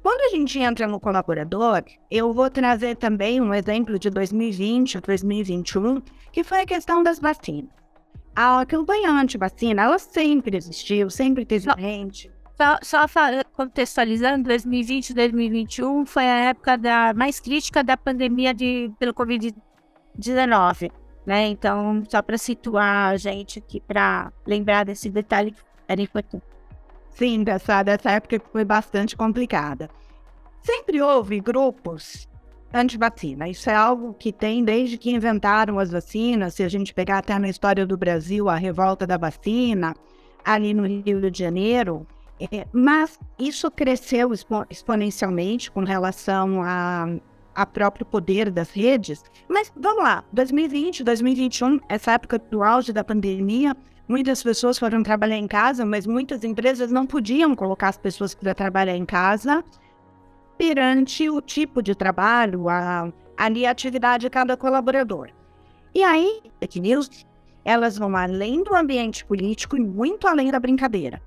Quando 0.03 0.21
a 0.21 0.37
gente 0.37 0.59
entra 0.59 0.87
no 0.87 1.01
colaborador, 1.01 1.85
eu 2.11 2.33
vou 2.33 2.51
trazer 2.51 2.97
também 2.97 3.41
um 3.41 3.55
exemplo 3.55 3.99
de 3.99 4.11
2020 4.11 4.99
a 4.99 5.01
2021, 5.01 6.03
que 6.33 6.43
foi 6.43 6.61
a 6.61 6.67
questão 6.67 7.03
das 7.03 7.21
vacinas. 7.21 7.71
A 8.35 8.65
campanha 8.67 9.11
anti-vacina, 9.11 9.83
ela 9.83 9.99
sempre 9.99 10.57
existiu, 10.57 11.09
sempre 11.09 11.45
teve 11.45 11.69
gente. 11.79 12.31
Só, 12.57 12.79
só 12.83 13.45
contextualizando, 13.53 14.45
2020 14.45 15.11
e 15.11 15.15
2021 15.15 16.07
foi 16.07 16.25
a 16.25 16.37
época 16.51 16.77
da, 16.77 17.15
mais 17.15 17.38
crítica 17.38 17.85
da 17.85 17.97
pandemia 17.97 18.53
de, 18.53 18.91
pelo 18.99 19.15
Covid-19 19.15 20.91
né? 21.25 21.47
Então, 21.47 22.03
só 22.09 22.21
para 22.23 22.39
situar 22.39 23.13
a 23.13 23.17
gente 23.17 23.59
aqui, 23.59 23.81
para 23.81 24.33
lembrar 24.47 24.85
desse 24.85 25.09
detalhe 25.09 25.53
que 25.53 25.61
era 25.89 26.01
importante. 26.01 26.45
Sim, 27.11 27.45
dessa, 27.45 27.83
dessa 27.83 28.11
época 28.11 28.41
foi 28.51 28.65
bastante 28.65 29.17
complicada. 29.17 29.91
Sempre 30.63 31.03
houve 31.03 31.41
grupos 31.41 32.29
anti-vacina. 32.73 33.49
Isso 33.49 33.69
é 33.69 33.75
algo 33.75 34.15
que 34.15 34.33
tem 34.33 34.65
desde 34.65 34.97
que 34.97 35.11
inventaram 35.11 35.79
as 35.79 35.91
vacinas. 35.91 36.55
Se 36.55 36.63
a 36.63 36.69
gente 36.69 36.95
pegar 36.95 37.19
até 37.19 37.39
na 37.39 37.49
história 37.49 37.87
do 37.87 37.97
Brasil, 37.97 38.49
a 38.49 38.57
revolta 38.57 39.07
da 39.07 39.19
vacina, 39.19 39.95
ali 40.45 40.73
no 40.73 40.87
Rio 40.87 41.31
de 41.31 41.39
Janeiro. 41.39 42.07
É, 42.51 42.67
mas 42.73 43.19
isso 43.39 43.71
cresceu 43.71 44.33
expo 44.33 44.65
exponencialmente 44.69 45.71
com 45.71 45.85
relação 45.85 46.63
a 46.63 47.07
a 47.55 47.67
próprio 47.67 48.07
poder 48.07 48.51
das 48.51 48.71
redes. 48.71 49.23
Mas 49.49 49.73
vamos 49.77 50.03
lá, 50.03 50.25
2020, 50.33 51.05
2021, 51.05 51.81
essa 51.88 52.12
época 52.12 52.38
do 52.38 52.62
auge 52.62 52.93
da 52.93 53.05
pandemia, 53.05 53.77
muitas 54.09 54.43
pessoas 54.43 54.79
foram 54.79 55.03
trabalhar 55.03 55.37
em 55.37 55.47
casa, 55.47 55.85
mas 55.85 56.07
muitas 56.07 56.45
empresas 56.45 56.91
não 56.91 57.07
podiam 57.07 57.55
colocar 57.55 57.88
as 57.88 57.99
pessoas 57.99 58.35
para 58.35 58.55
trabalhar 58.55 58.97
em 58.97 59.05
casa 59.05 59.65
perante 60.57 61.29
o 61.29 61.41
tipo 61.41 61.83
de 61.83 61.95
trabalho, 61.95 62.69
a, 62.69 63.12
ali 63.37 63.67
a 63.67 63.71
atividade 63.71 64.23
de 64.23 64.31
cada 64.31 64.57
colaborador. 64.57 65.31
E 65.95 66.03
aí, 66.03 66.41
fake 66.61 66.81
news, 66.81 67.27
elas 67.65 67.99
vão 67.99 68.17
além 68.17 68.62
do 68.62 68.75
ambiente 68.75 69.25
político 69.25 69.77
e 69.77 69.81
muito 69.81 70.27
além 70.27 70.51
da 70.51 70.61
brincadeira. 70.61 71.21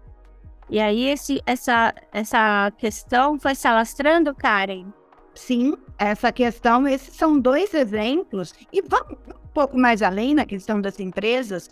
E 0.70 0.80
aí 0.80 1.06
esse, 1.06 1.42
essa, 1.46 1.94
essa 2.12 2.72
questão 2.78 3.40
foi 3.40 3.54
se 3.54 3.68
alastrando, 3.68 4.34
Karen, 4.34 4.88
sim, 5.34 5.76
essa 5.98 6.32
questão, 6.32 6.88
esses 6.88 7.16
são 7.16 7.40
dois 7.40 7.74
exemplos, 7.74 8.54
e 8.72 8.82
vamos 8.82 9.18
um 9.28 9.48
pouco 9.54 9.78
mais 9.78 10.02
além 10.02 10.36
na 10.36 10.46
questão 10.46 10.82
das 10.82 11.00
empresas. 11.00 11.70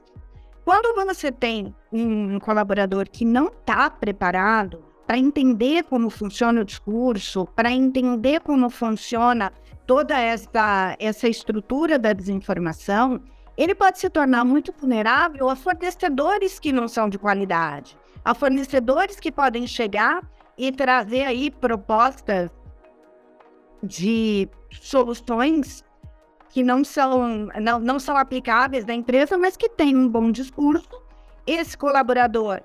Quando 0.64 0.96
você 1.06 1.32
tem 1.32 1.76
um 1.92 2.40
colaborador 2.40 3.10
que 3.10 3.26
não 3.26 3.48
está 3.48 3.90
preparado 3.90 4.84
para 5.06 5.18
entender 5.18 5.84
como 5.84 6.10
funciona 6.10 6.62
o 6.62 6.66
discurso, 6.66 7.46
para 7.54 7.72
entender 7.72 8.40
como 8.40 8.70
funciona 8.70 9.52
toda 9.86 10.18
essa, 10.18 10.96
essa 10.98 11.28
estrutura 11.28 12.00
da 12.00 12.14
desinformação, 12.14 13.22
ele 13.58 13.76
pode 13.76 14.00
se 14.00 14.10
tornar 14.10 14.46
muito 14.46 14.74
vulnerável 14.80 15.50
a 15.50 15.56
fornecedores 15.56 16.58
que 16.60 16.72
não 16.72 16.88
são 16.88 17.10
de 17.10 17.20
qualidade, 17.20 17.98
a 18.24 18.34
fornecedores 18.34 19.20
que 19.20 19.32
podem 19.32 19.68
chegar 19.68 20.24
e 20.58 20.72
trazer 20.72 21.26
aí 21.26 21.52
propostas 21.52 22.50
de 23.84 24.48
soluções 24.72 25.84
que 26.50 26.64
não 26.64 26.84
são, 26.84 27.48
não, 27.62 27.80
não 27.80 28.00
são 28.00 28.16
aplicáveis 28.16 28.86
na 28.86 28.94
empresa, 28.94 29.38
mas 29.38 29.58
que 29.58 29.68
tem 29.68 29.96
um 29.96 30.08
bom 30.08 30.32
discurso. 30.32 31.02
Esse 31.46 31.78
colaborador 31.78 32.62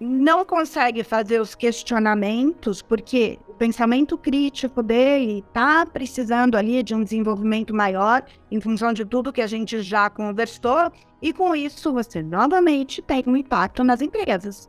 não 0.00 0.44
consegue 0.44 1.02
fazer 1.04 1.40
os 1.40 1.54
questionamentos, 1.54 2.82
porque 2.82 3.38
o 3.48 3.54
pensamento 3.54 4.18
crítico 4.18 4.82
dele 4.82 5.44
está 5.46 5.86
precisando 5.86 6.56
ali 6.56 6.82
de 6.82 6.94
um 6.94 7.02
desenvolvimento 7.02 7.72
maior, 7.72 8.24
em 8.50 8.60
função 8.60 8.92
de 8.92 9.04
tudo 9.04 9.32
que 9.32 9.40
a 9.40 9.46
gente 9.46 9.80
já 9.80 10.10
conversou, 10.10 10.90
e 11.22 11.32
com 11.32 11.54
isso 11.54 11.92
você 11.92 12.22
novamente 12.22 13.00
tem 13.00 13.22
um 13.26 13.36
impacto 13.36 13.84
nas 13.84 14.02
empresas. 14.02 14.68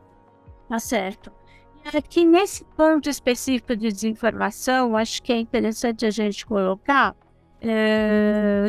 Tá 0.68 0.78
certo. 0.78 1.32
Aqui 1.94 2.24
nesse 2.24 2.64
ponto 2.76 3.08
específico 3.08 3.76
de 3.76 3.92
desinformação, 3.92 4.96
acho 4.96 5.22
que 5.22 5.32
é 5.32 5.38
interessante 5.38 6.04
a 6.04 6.10
gente 6.10 6.44
colocar 6.44 7.14
é, 7.60 8.68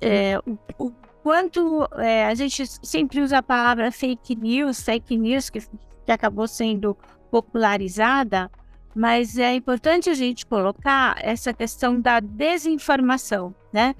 é, 0.00 0.38
o, 0.46 0.58
o, 0.78 0.92
quanto 1.22 1.88
é, 1.96 2.26
a 2.26 2.34
gente 2.34 2.66
sempre 2.66 3.22
usa 3.22 3.38
a 3.38 3.42
palavra 3.42 3.90
fake 3.90 4.36
news, 4.36 4.82
fake 4.82 5.16
news 5.16 5.48
que, 5.48 5.60
que 5.60 6.12
acabou 6.12 6.46
sendo 6.46 6.94
popularizada, 7.30 8.50
mas 8.94 9.38
é 9.38 9.54
importante 9.54 10.10
a 10.10 10.14
gente 10.14 10.44
colocar 10.44 11.16
essa 11.22 11.54
questão 11.54 11.98
da 11.98 12.20
desinformação, 12.20 13.54
né? 13.72 13.94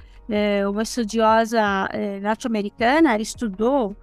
Uma 0.69 0.83
estudiosa 0.83 1.89
norte-americana 2.21 3.19
estudou 3.19 3.97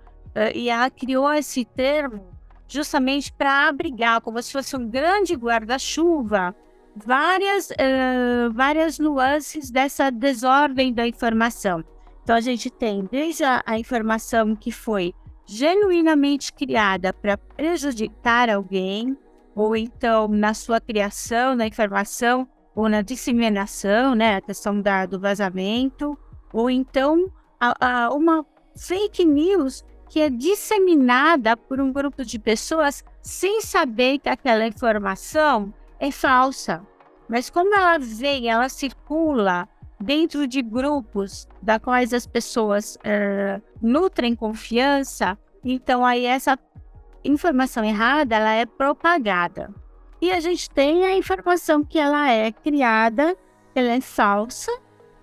e 0.55 0.69
ela 0.69 0.89
criou 0.89 1.31
esse 1.31 1.63
termo 1.65 2.34
justamente 2.67 3.31
para 3.31 3.67
abrigar, 3.67 4.21
como 4.21 4.41
se 4.41 4.51
fosse 4.51 4.75
um 4.75 4.87
grande 4.87 5.35
guarda-chuva, 5.35 6.55
várias, 6.95 7.69
uh, 7.71 8.51
várias 8.53 8.99
nuances 8.99 9.69
dessa 9.69 10.09
desordem 10.09 10.93
da 10.93 11.07
informação. 11.07 11.83
Então, 12.23 12.35
a 12.35 12.41
gente 12.41 12.69
tem 12.69 13.07
desde 13.11 13.43
a, 13.43 13.61
a 13.65 13.77
informação 13.77 14.55
que 14.55 14.71
foi 14.71 15.13
genuinamente 15.45 16.51
criada 16.51 17.13
para 17.13 17.37
prejudicar 17.37 18.49
alguém, 18.49 19.15
ou 19.55 19.75
então 19.75 20.27
na 20.27 20.53
sua 20.53 20.81
criação, 20.81 21.55
na 21.55 21.67
informação, 21.67 22.47
ou 22.75 22.89
na 22.89 23.01
disseminação, 23.01 24.15
né, 24.15 24.35
a 24.35 24.41
questão 24.41 24.81
da, 24.81 25.05
do 25.05 25.19
vazamento, 25.19 26.17
ou 26.51 26.69
então 26.69 27.31
a, 27.59 28.05
a 28.05 28.13
uma 28.13 28.45
fake 28.75 29.23
news 29.23 29.83
que 30.09 30.19
é 30.19 30.29
disseminada 30.29 31.57
por 31.57 31.79
um 31.79 31.91
grupo 31.91 32.23
de 32.23 32.39
pessoas 32.39 33.03
sem 33.21 33.61
saber 33.61 34.19
que 34.19 34.29
aquela 34.29 34.67
informação 34.67 35.73
é 35.99 36.11
falsa. 36.11 36.85
Mas 37.27 37.49
como 37.49 37.73
ela 37.75 37.97
vem, 37.97 38.49
ela 38.49 38.69
circula 38.69 39.67
dentro 39.99 40.47
de 40.47 40.61
grupos 40.61 41.47
da 41.61 41.79
quais 41.79 42.13
as 42.13 42.27
pessoas 42.27 42.95
uh, 42.97 43.61
nutrem 43.81 44.35
confiança, 44.35 45.37
então 45.63 46.05
aí 46.05 46.25
essa 46.25 46.59
informação 47.23 47.83
errada 47.83 48.35
ela 48.35 48.51
é 48.51 48.65
propagada. 48.65 49.73
E 50.21 50.31
a 50.31 50.39
gente 50.39 50.69
tem 50.69 51.05
a 51.05 51.15
informação 51.15 51.83
que 51.83 51.97
ela 51.97 52.31
é 52.31 52.51
criada, 52.51 53.35
ela 53.73 53.89
é 53.89 54.01
falsa, 54.01 54.71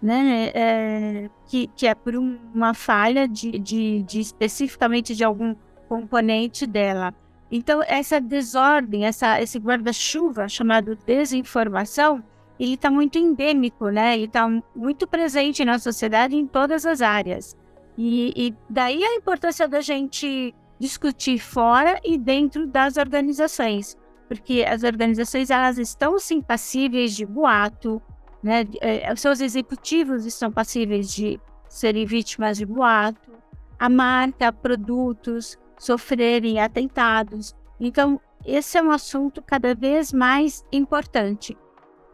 né, 0.02 0.50
é, 0.52 1.30
que, 1.46 1.68
que 1.68 1.86
é 1.86 1.94
por 1.94 2.16
uma 2.16 2.74
falha 2.74 3.28
de, 3.28 3.52
de, 3.58 4.02
de 4.02 4.20
especificamente 4.20 5.14
de 5.14 5.22
algum 5.22 5.54
componente 5.88 6.66
dela. 6.66 7.14
Então, 7.50 7.82
essa 7.86 8.20
desordem, 8.20 9.04
essa, 9.04 9.40
esse 9.40 9.58
guarda-chuva 9.58 10.48
chamado 10.48 10.96
desinformação, 10.96 12.22
ele 12.58 12.74
está 12.74 12.90
muito 12.90 13.18
endêmico, 13.18 13.90
né? 13.90 14.14
Ele 14.14 14.24
está 14.24 14.48
muito 14.74 15.06
presente 15.06 15.64
na 15.64 15.78
sociedade 15.78 16.34
em 16.34 16.46
todas 16.46 16.86
as 16.86 17.02
áreas. 17.02 17.56
E, 17.96 18.32
e, 18.34 18.54
daí 18.70 19.04
a 19.04 19.14
importância 19.16 19.68
da 19.68 19.80
gente 19.80 20.54
discutir 20.78 21.38
fora 21.38 22.00
e 22.02 22.16
dentro 22.16 22.66
das 22.66 22.96
organizações, 22.96 23.98
porque 24.28 24.64
as 24.66 24.82
organizações 24.82 25.50
elas 25.50 25.76
estão 25.78 26.18
sim 26.18 26.40
passíveis 26.40 27.14
de 27.14 27.26
boato, 27.26 28.00
né? 28.42 28.66
É, 28.80 29.14
seus 29.16 29.40
executivos 29.40 30.26
estão 30.26 30.50
passíveis 30.50 31.12
de 31.12 31.40
serem 31.68 32.04
vítimas 32.04 32.58
de 32.58 32.66
boato, 32.66 33.32
a 33.78 33.88
marca, 33.88 34.52
produtos 34.52 35.58
sofrerem 35.78 36.60
atentados. 36.60 37.54
Então, 37.80 38.20
esse 38.44 38.78
é 38.78 38.82
um 38.82 38.90
assunto 38.90 39.40
cada 39.42 39.74
vez 39.74 40.12
mais 40.12 40.64
importante. 40.72 41.56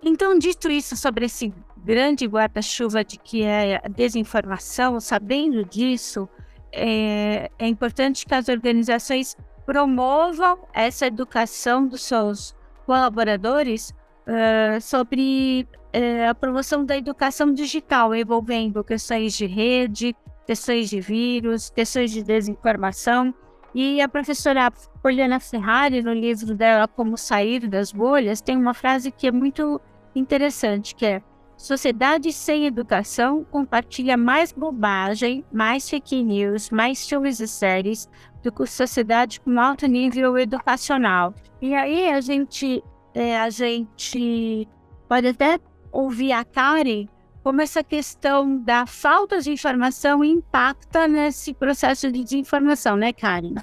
Então, 0.03 0.39
dito 0.39 0.71
isso 0.71 0.97
sobre 0.97 1.27
esse 1.27 1.53
grande 1.85 2.27
guarda-chuva 2.27 3.05
de 3.05 3.19
que 3.19 3.43
é 3.43 3.81
a 3.85 3.89
desinformação, 3.89 5.01
sabendo 5.01 5.65
disso, 5.65 6.29
é, 6.73 7.51
é 7.59 7.67
importante 7.67 8.27
que 8.27 8.35
as 8.35 8.49
organizações 8.49 9.37
promovam 9.67 10.59
essa 10.73 11.07
educação 11.07 11.87
dos 11.87 12.03
seus 12.03 12.55
colaboradores 12.87 13.95
uh, 14.27 14.81
sobre 14.81 15.69
uh, 15.95 16.31
a 16.31 16.35
promoção 16.35 16.85
da 16.85 16.97
educação 16.97 17.53
digital, 17.53 18.15
envolvendo 18.15 18.83
questões 18.85 19.35
de 19.35 19.47
rede, 19.47 20.15
questões 20.47 20.89
de 20.89 21.01
vírus, 21.01 21.71
questões 21.71 22.11
de 22.11 22.23
desinformação. 22.23 23.35
E 23.75 24.01
a 24.01 24.09
professora 24.09 24.71
Poliana 25.03 25.39
Ferrari, 25.39 26.03
no 26.03 26.13
livro 26.13 26.55
dela 26.55 26.89
Como 26.89 27.17
Sair 27.17 27.69
das 27.69 27.93
Bolhas, 27.93 28.41
tem 28.41 28.57
uma 28.57 28.75
frase 28.75 29.11
que 29.11 29.27
é 29.27 29.33
muito 29.33 29.81
interessante, 30.15 30.95
que 30.95 31.07
é 31.07 31.23
Sociedade 31.59 32.33
sem 32.33 32.67
educação 32.67 33.43
compartilha 33.43 34.17
mais 34.17 34.53
bobagem, 34.53 35.45
mais 35.53 35.91
fake 35.91 36.23
news, 36.23 36.71
mais 36.71 37.05
filmes 37.05 37.41
e 37.41 37.49
séries 37.49 38.09
do 38.45 38.53
que 38.53 38.65
sociedade 38.65 39.41
com 39.41 39.59
alto 39.59 39.85
nível 39.89 40.39
educacional. 40.39 41.35
E 41.61 41.75
aí 41.75 42.11
a 42.11 42.21
gente 42.21 42.81
é, 43.13 43.37
a 43.41 43.51
gente 43.51 44.69
pode 45.09 45.27
até 45.27 45.59
ouvir 45.93 46.33
a 46.33 46.45
Karen 46.45 47.07
como 47.43 47.63
essa 47.63 47.83
questão 47.83 48.59
da 48.59 48.85
falta 48.87 49.41
de 49.41 49.51
informação 49.51 50.23
impacta 50.23 51.09
nesse 51.09 51.55
processo 51.55 52.13
de 52.13 52.23
desinformação, 52.23 52.97
né, 52.97 53.13
Karen? 53.13 53.55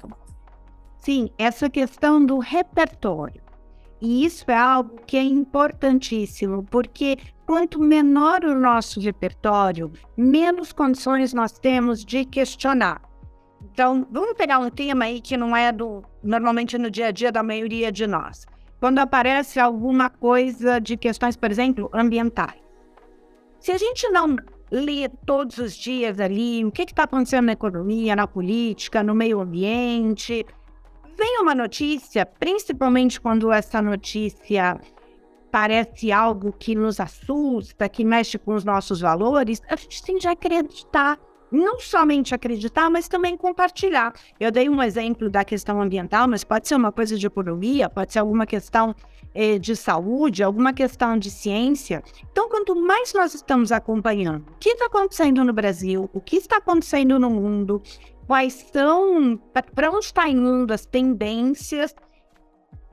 Sim, 0.98 1.30
essa 1.38 1.70
questão 1.70 2.24
do 2.24 2.38
repertório. 2.38 3.40
E 4.00 4.24
isso 4.24 4.50
é 4.50 4.56
algo 4.56 5.00
que 5.06 5.16
é 5.16 5.22
importantíssimo, 5.22 6.64
porque 6.64 7.16
quanto 7.46 7.80
menor 7.80 8.44
o 8.44 8.58
nosso 8.58 9.00
repertório, 9.00 9.92
menos 10.16 10.72
condições 10.72 11.32
nós 11.32 11.52
temos 11.52 12.04
de 12.04 12.24
questionar. 12.24 13.00
Então, 13.72 14.06
vamos 14.10 14.34
pegar 14.34 14.58
um 14.58 14.68
tema 14.68 15.04
aí 15.04 15.20
que 15.20 15.36
não 15.36 15.56
é 15.56 15.70
do 15.70 16.02
normalmente 16.22 16.76
no 16.76 16.90
dia 16.90 17.06
a 17.06 17.10
dia 17.10 17.30
da 17.30 17.42
maioria 17.42 17.92
de 17.92 18.06
nós 18.06 18.46
quando 18.80 18.98
aparece 18.98 19.58
alguma 19.58 20.10
coisa 20.10 20.78
de 20.78 20.96
questões, 20.96 21.36
por 21.36 21.50
exemplo, 21.50 21.90
ambientais. 21.92 22.60
Se 23.58 23.72
a 23.72 23.78
gente 23.78 24.08
não 24.10 24.36
lê 24.70 25.08
todos 25.24 25.58
os 25.58 25.74
dias 25.74 26.20
ali 26.20 26.64
o 26.64 26.70
que 26.70 26.82
está 26.82 27.04
acontecendo 27.04 27.46
na 27.46 27.52
economia, 27.52 28.16
na 28.16 28.26
política, 28.26 29.02
no 29.02 29.14
meio 29.14 29.40
ambiente, 29.40 30.44
vem 31.16 31.40
uma 31.40 31.54
notícia, 31.54 32.26
principalmente 32.26 33.20
quando 33.20 33.50
essa 33.50 33.80
notícia 33.80 34.78
parece 35.50 36.12
algo 36.12 36.52
que 36.52 36.74
nos 36.74 37.00
assusta, 37.00 37.88
que 37.88 38.04
mexe 38.04 38.38
com 38.38 38.54
os 38.54 38.64
nossos 38.64 39.00
valores, 39.00 39.62
a 39.68 39.76
gente 39.76 40.02
tem 40.02 40.18
de 40.18 40.28
acreditar 40.28 41.18
não 41.50 41.78
somente 41.80 42.34
acreditar, 42.34 42.90
mas 42.90 43.08
também 43.08 43.36
compartilhar. 43.36 44.12
Eu 44.38 44.50
dei 44.50 44.68
um 44.68 44.82
exemplo 44.82 45.30
da 45.30 45.44
questão 45.44 45.80
ambiental, 45.80 46.28
mas 46.28 46.44
pode 46.44 46.66
ser 46.68 46.74
uma 46.74 46.92
coisa 46.92 47.16
de 47.16 47.26
economia, 47.26 47.88
pode 47.88 48.12
ser 48.12 48.18
alguma 48.18 48.46
questão 48.46 48.94
eh, 49.34 49.58
de 49.58 49.76
saúde, 49.76 50.42
alguma 50.42 50.72
questão 50.72 51.18
de 51.18 51.30
ciência. 51.30 52.02
Então, 52.30 52.48
quanto 52.48 52.74
mais 52.74 53.12
nós 53.14 53.34
estamos 53.34 53.70
acompanhando 53.70 54.46
o 54.50 54.58
que 54.58 54.70
está 54.70 54.86
acontecendo 54.86 55.44
no 55.44 55.52
Brasil, 55.52 56.10
o 56.12 56.20
que 56.20 56.36
está 56.36 56.56
acontecendo 56.56 57.18
no 57.18 57.30
mundo, 57.30 57.82
quais 58.26 58.66
são, 58.72 59.40
para 59.74 59.90
onde 59.90 60.06
está 60.06 60.28
indo 60.28 60.72
as 60.72 60.84
tendências, 60.84 61.94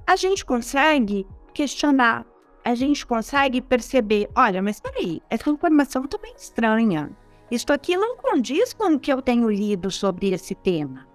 a 0.05 0.15
gente 0.15 0.45
consegue 0.45 1.25
questionar, 1.53 2.25
a 2.63 2.75
gente 2.75 3.05
consegue 3.05 3.61
perceber, 3.61 4.29
olha, 4.35 4.61
mas 4.61 4.79
peraí, 4.79 5.21
essa 5.29 5.49
informação 5.49 6.05
está 6.05 6.17
bem 6.17 6.33
estranha 6.35 7.09
isto 7.53 7.71
aqui 7.71 7.95
não 7.95 8.17
condiz 8.17 8.73
com 8.73 8.95
o 8.95 8.99
que 8.99 9.11
eu 9.11 9.21
tenho 9.21 9.49
lido 9.49 9.91
sobre 9.91 10.31
esse 10.33 10.55
tema. 10.55 11.07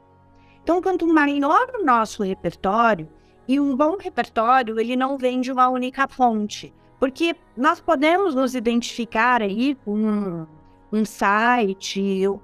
Então, 0.62 0.80
quanto 0.80 1.06
maior 1.06 1.70
o 1.74 1.84
nosso 1.84 2.22
repertório, 2.22 3.08
e 3.48 3.58
um 3.58 3.74
bom 3.74 3.96
repertório, 3.96 4.78
ele 4.78 4.94
não 4.94 5.16
vem 5.16 5.40
de 5.40 5.50
uma 5.50 5.68
única 5.70 6.06
fonte, 6.06 6.72
porque 7.00 7.34
nós 7.56 7.80
podemos 7.80 8.34
nos 8.34 8.54
identificar 8.54 9.40
aí 9.40 9.74
com 9.74 9.94
um, 9.94 10.46
um 10.92 11.04
site, 11.04 12.28
um 12.28 12.38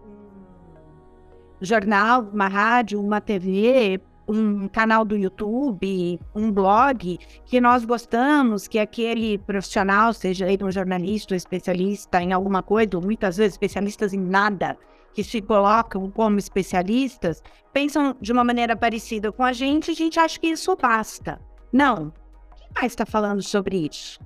jornal, 1.60 2.22
uma 2.22 2.48
rádio, 2.48 2.98
uma 2.98 3.20
TV, 3.20 4.00
um 4.26 4.68
canal 4.68 5.04
do 5.04 5.16
YouTube, 5.16 6.20
um 6.34 6.50
blog 6.50 7.18
que 7.44 7.60
nós 7.60 7.84
gostamos, 7.84 8.66
que 8.66 8.78
aquele 8.78 9.38
profissional, 9.38 10.12
seja 10.12 10.50
ele 10.50 10.64
um 10.64 10.70
jornalista, 10.70 11.34
um 11.34 11.36
especialista 11.36 12.22
em 12.22 12.32
alguma 12.32 12.62
coisa, 12.62 12.96
ou 12.96 13.02
muitas 13.02 13.36
vezes 13.36 13.54
especialistas 13.54 14.12
em 14.12 14.20
nada, 14.20 14.76
que 15.12 15.22
se 15.22 15.40
colocam 15.40 16.10
como 16.10 16.38
especialistas, 16.38 17.42
pensam 17.72 18.16
de 18.20 18.32
uma 18.32 18.44
maneira 18.44 18.76
parecida 18.76 19.30
com 19.30 19.44
a 19.44 19.52
gente, 19.52 19.90
a 19.90 19.94
gente 19.94 20.18
acha 20.18 20.38
que 20.38 20.48
isso 20.48 20.76
basta. 20.76 21.40
Não. 21.72 22.12
Quem 22.56 22.68
mais 22.74 22.92
está 22.92 23.06
falando 23.06 23.42
sobre 23.42 23.88
isso? 23.88 24.20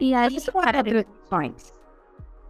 E 0.00 0.14
aí, 0.14 0.38
são. 0.40 0.54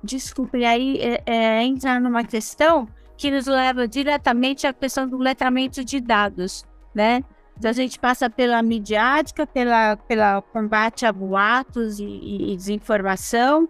Desculpe, 0.03 0.59
e 0.59 0.65
aí 0.65 0.99
é, 0.99 1.23
é, 1.27 1.63
entra 1.63 2.01
numa 2.01 2.25
questão 2.25 2.89
que 3.17 3.31
nos 3.31 3.47
leva 3.47 3.87
diretamente 3.87 4.67
à 4.67 4.73
questão 4.73 5.09
do 5.09 5.19
letramento 5.19 5.85
de 5.85 6.01
dados, 6.01 6.65
né? 6.95 7.23
Então, 7.57 7.71
a 7.71 7.75
gente 7.75 7.99
passa 7.99 8.29
pela 8.31 8.63
midiática, 8.63 9.47
pela, 9.47 9.97
pela 9.97 10.43
combate 10.43 11.05
a 11.07 11.13
boatos 11.13 12.01
e, 12.01 12.05
e, 12.05 12.57
desinformação, 12.57 13.69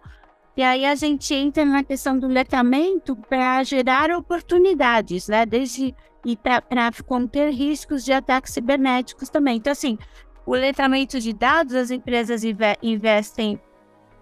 e 0.56 0.62
aí 0.62 0.84
a 0.84 0.94
gente 0.94 1.34
entra 1.34 1.64
na 1.64 1.82
questão 1.82 2.18
do 2.18 2.26
letramento 2.26 3.16
para 3.16 3.62
gerar 3.64 4.10
oportunidades, 4.10 5.28
né? 5.28 5.44
Desde 5.44 5.94
e 6.24 6.36
para 6.36 6.92
conter 7.04 7.50
riscos 7.50 8.04
de 8.04 8.12
ataques 8.12 8.52
cibernéticos 8.52 9.28
também. 9.28 9.56
Então, 9.56 9.72
assim, 9.72 9.98
o 10.46 10.54
letramento 10.54 11.18
de 11.20 11.32
dados, 11.32 11.74
as 11.74 11.90
empresas 11.90 12.42
investem 12.82 13.60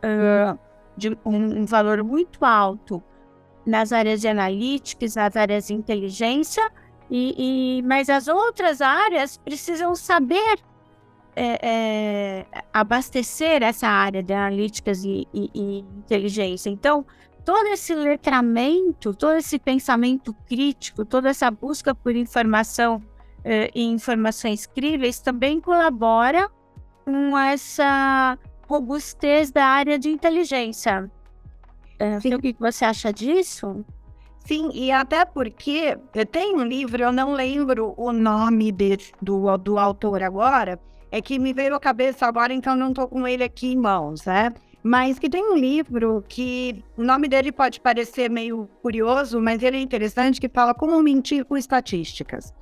uh, 0.04 0.58
de 0.96 1.10
um, 1.24 1.60
um, 1.60 1.66
valor 1.66 2.02
muito 2.02 2.44
alto 2.44 3.02
nas 3.70 3.92
áreas 3.92 4.20
de 4.20 4.28
analytics, 4.28 5.14
nas 5.14 5.36
áreas 5.36 5.68
de 5.68 5.74
inteligência, 5.74 6.70
e, 7.08 7.78
e 7.78 7.82
mas 7.82 8.10
as 8.10 8.28
outras 8.28 8.80
áreas 8.80 9.36
precisam 9.38 9.94
saber 9.94 10.58
é, 11.34 11.58
é, 11.62 12.46
abastecer 12.72 13.62
essa 13.62 13.86
área 13.86 14.22
de 14.22 14.32
analíticas 14.32 15.04
e, 15.04 15.26
e, 15.32 15.50
e, 15.54 15.78
inteligência. 15.78 16.68
Então, 16.68 17.06
todo 17.44 17.66
esse 17.68 17.94
letramento, 17.94 19.14
todo 19.14 19.36
esse 19.36 19.58
pensamento 19.58 20.34
crítico, 20.46 21.04
toda 21.04 21.30
essa 21.30 21.50
busca 21.50 21.94
por 21.94 22.14
informação 22.14 23.00
é, 23.44 23.70
e 23.74 23.84
informações 23.84 24.66
críveis 24.66 25.20
também 25.20 25.60
colabora 25.60 26.50
com 27.04 27.38
essa 27.38 28.36
robustez 28.68 29.50
da 29.50 29.64
área 29.64 29.98
de 29.98 30.10
inteligência. 30.10 31.10
É, 32.00 32.16
o 32.34 32.40
que 32.40 32.56
você 32.58 32.86
acha 32.86 33.12
disso? 33.12 33.84
Sim, 34.46 34.70
e 34.72 34.90
até 34.90 35.24
porque 35.26 35.98
eu 36.14 36.24
tenho 36.24 36.58
um 36.58 36.64
livro, 36.64 37.02
eu 37.02 37.12
não 37.12 37.34
lembro 37.34 37.94
o 37.96 38.10
nome 38.10 38.72
de, 38.72 38.96
do, 39.20 39.56
do 39.58 39.78
autor 39.78 40.22
agora, 40.22 40.80
é 41.12 41.20
que 41.20 41.38
me 41.38 41.52
veio 41.52 41.74
à 41.74 41.78
cabeça 41.78 42.26
agora, 42.26 42.54
então 42.54 42.74
não 42.74 42.88
estou 42.88 43.06
com 43.06 43.28
ele 43.28 43.44
aqui 43.44 43.72
em 43.72 43.76
mãos, 43.76 44.24
né? 44.24 44.50
Mas 44.82 45.18
que 45.18 45.28
tem 45.28 45.44
um 45.44 45.56
livro 45.56 46.24
que 46.26 46.82
o 46.96 47.02
nome 47.02 47.28
dele 47.28 47.52
pode 47.52 47.78
parecer 47.80 48.30
meio 48.30 48.66
curioso, 48.80 49.38
mas 49.38 49.62
ele 49.62 49.76
é 49.76 49.80
interessante, 49.80 50.40
que 50.40 50.48
fala 50.48 50.72
como 50.72 51.02
mentir 51.02 51.44
com 51.44 51.54
estatísticas. 51.54 52.54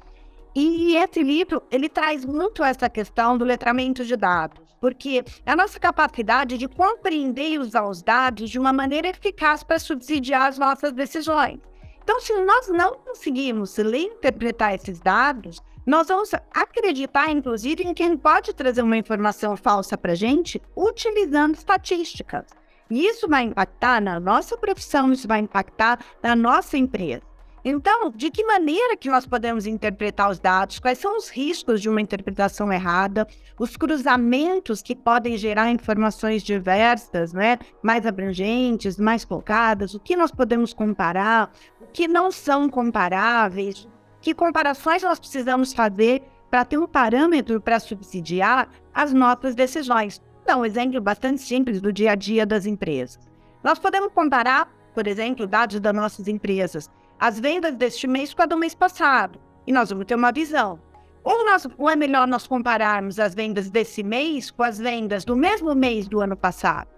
E 0.57 0.97
esse 0.97 1.23
livro, 1.23 1.63
ele 1.71 1.89
traz 1.89 2.25
muito 2.25 2.65
essa 2.65 2.91
questão 2.91 3.39
do 3.39 3.45
letramento 3.45 4.05
de 4.05 4.17
dados, 4.17 4.68
porque 4.81 5.25
a 5.45 5.57
nossa 5.57 5.79
capacidade 5.79 6.59
de 6.59 6.69
compreender 6.69 7.51
e 7.51 7.59
usar 7.59 7.87
os 7.87 8.03
dados 8.03 8.51
de 8.51 8.59
uma 8.59 8.73
maneira 8.73 9.09
eficaz 9.09 9.63
para 9.63 9.79
subsidiar 9.79 10.43
as 10.43 10.59
nossas 10.59 10.93
decisões. 10.93 11.59
Então, 12.03 12.21
se 12.21 12.33
nós 12.43 12.69
não 12.69 12.95
conseguimos 12.95 13.77
ler 13.77 14.05
interpretar 14.05 14.75
esses 14.75 14.99
dados, 14.99 15.61
nós 15.85 16.09
vamos 16.09 16.31
acreditar, 16.55 17.31
inclusive, 17.31 17.83
em 17.83 17.93
quem 17.93 18.17
pode 18.17 18.55
trazer 18.55 18.83
uma 18.83 18.97
informação 18.97 19.57
falsa 19.57 19.97
para 19.97 20.13
a 20.13 20.15
gente 20.15 20.61
utilizando 20.77 21.55
estatísticas. 21.55 22.47
E 22.91 23.07
isso 23.07 23.29
vai 23.29 23.45
impactar 23.45 24.01
na 24.01 24.19
nossa 24.19 24.57
profissão, 24.57 25.13
isso 25.13 25.29
vai 25.29 25.41
impactar 25.41 25.99
na 26.23 26.35
nossa 26.35 26.79
empresa. 26.79 27.28
Então, 27.65 28.11
de 28.11 28.31
que 28.31 28.45
maneira 28.45 28.97
que 28.97 29.11
nós 29.11 29.27
podemos 29.27 29.67
interpretar 29.67 30.31
os 30.31 30.39
dados? 30.39 30.79
Quais 30.79 30.99
são 30.99 31.17
os 31.17 31.29
riscos 31.29 31.81
de 31.81 31.89
uma 31.89 32.01
interpretação 32.01 32.73
errada? 32.73 33.27
Os 33.59 33.77
cruzamentos 33.77 34.81
que 34.81 34.95
podem 34.95 35.37
gerar 35.37 35.71
informações 35.71 36.43
diversas, 36.43 37.33
né? 37.33 37.59
mais 37.83 38.07
abrangentes, 38.07 38.99
mais 38.99 39.25
focadas? 39.25 39.95
O 39.95 40.01
que 40.01 40.17
nós 40.17 40.31
podemos 40.31 40.73
comparar? 40.73 41.53
O 41.81 41.87
que 41.87 42.07
não 42.07 42.31
são 42.31 42.69
comparáveis? 42.69 43.89
Que 44.21 44.33
comparações 44.35 45.03
nós 45.03 45.19
precisamos 45.19 45.73
fazer 45.73 46.23
para 46.51 46.65
ter 46.65 46.79
um 46.79 46.87
parâmetro 46.87 47.61
para 47.61 47.81
subsidiar 47.81 48.69
as 48.95 49.13
nossas 49.13 49.55
decisões? 49.55 50.23
Dá 50.47 50.57
um 50.57 50.65
exemplo 50.65 51.01
bastante 51.01 51.43
simples 51.43 51.81
do 51.81 51.93
dia 51.93 52.13
a 52.13 52.15
dia 52.15 52.47
das 52.47 52.67
empresas. 52.67 53.19
Nós 53.63 53.79
podemos 53.79 54.13
comparar, 54.13 54.73
por 54.95 55.07
exemplo, 55.07 55.47
dados 55.47 55.79
das 55.81 55.95
nossas 55.95 56.27
empresas, 56.29 56.89
as 57.19 57.41
vendas 57.41 57.75
deste 57.75 58.07
mês 58.07 58.33
com 58.33 58.43
a 58.43 58.47
do 58.47 58.57
mês 58.57 58.75
passado, 58.75 59.41
e 59.67 59.73
nós 59.73 59.91
vamos 59.91 60.07
ter 60.07 60.15
uma 60.15 60.33
visão. 60.33 60.81
Ou, 61.25 61.45
nós, 61.45 61.67
ou 61.77 61.91
é 61.91 61.97
melhor 61.97 62.27
nós 62.27 62.47
compararmos 62.47 63.19
as 63.19 63.35
vendas 63.35 63.69
desse 63.69 64.03
mês 64.03 64.51
com 64.51 64.63
as 64.63 64.79
vendas 64.79 65.25
do 65.25 65.37
mesmo 65.37 65.75
mês 65.75 66.09
do 66.09 66.21
ano 66.21 66.37
passado? 66.37 66.89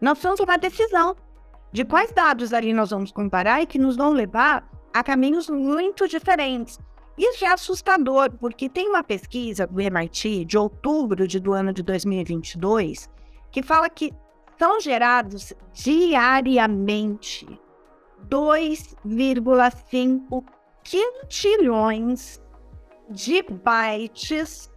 Nós 0.00 0.20
vamos 0.20 0.40
tomar 0.40 0.58
decisão 0.58 1.16
de 1.72 1.84
quais 1.84 2.12
dados 2.12 2.52
ali 2.52 2.74
nós 2.74 2.90
vamos 2.90 3.10
comparar 3.10 3.62
e 3.62 3.66
que 3.66 3.78
nos 3.78 3.96
vão 3.96 4.10
levar 4.10 4.68
a 4.92 5.02
caminhos 5.02 5.48
muito 5.48 6.06
diferentes. 6.06 6.78
Isso 7.16 7.44
é 7.44 7.48
assustador, 7.48 8.30
porque 8.32 8.68
tem 8.68 8.88
uma 8.88 9.02
pesquisa 9.02 9.66
do 9.66 9.80
MIT 9.80 10.44
de 10.44 10.58
outubro 10.58 11.26
de, 11.26 11.38
do 11.40 11.52
ano 11.52 11.72
de 11.72 11.82
2022 11.82 13.08
que 13.50 13.62
fala 13.62 13.88
que 13.88 14.12
são 14.58 14.80
gerados 14.80 15.52
diariamente 15.72 17.46
2,5 18.28 20.44
quintilhões 20.82 22.42
de 23.08 23.42
bytes 23.42 24.70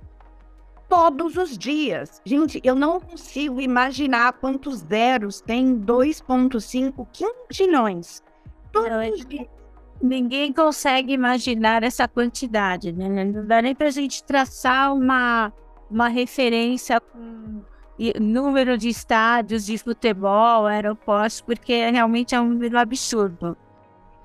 todos 0.87 1.37
os 1.37 1.57
dias. 1.57 2.21
Gente, 2.25 2.61
eu 2.63 2.75
não 2.75 2.99
consigo 2.99 3.59
imaginar 3.59 4.33
quantos 4.33 4.79
zeros 4.79 5.41
tem 5.41 5.79
2,5 5.79 7.07
quintilhões. 7.11 8.21
Todos 8.71 9.19
os 9.19 9.25
dias. 9.25 9.47
Ninguém 10.01 10.53
consegue 10.53 11.13
imaginar 11.13 11.83
essa 11.83 12.07
quantidade, 12.07 12.91
né? 12.91 13.25
Não 13.25 13.45
dá 13.45 13.61
nem 13.61 13.73
para 13.73 13.87
a 13.87 13.91
gente 13.91 14.23
traçar 14.23 14.93
uma, 14.93 15.51
uma 15.89 16.07
referência 16.07 17.01
com 17.01 17.63
número 18.19 18.77
de 18.77 18.89
estádios 18.89 19.65
de 19.65 19.77
futebol, 19.77 20.65
aeroportos, 20.65 21.41
porque 21.41 21.89
realmente 21.89 22.35
é 22.35 22.41
um 22.41 22.49
número 22.49 22.77
absurdo. 22.77 23.57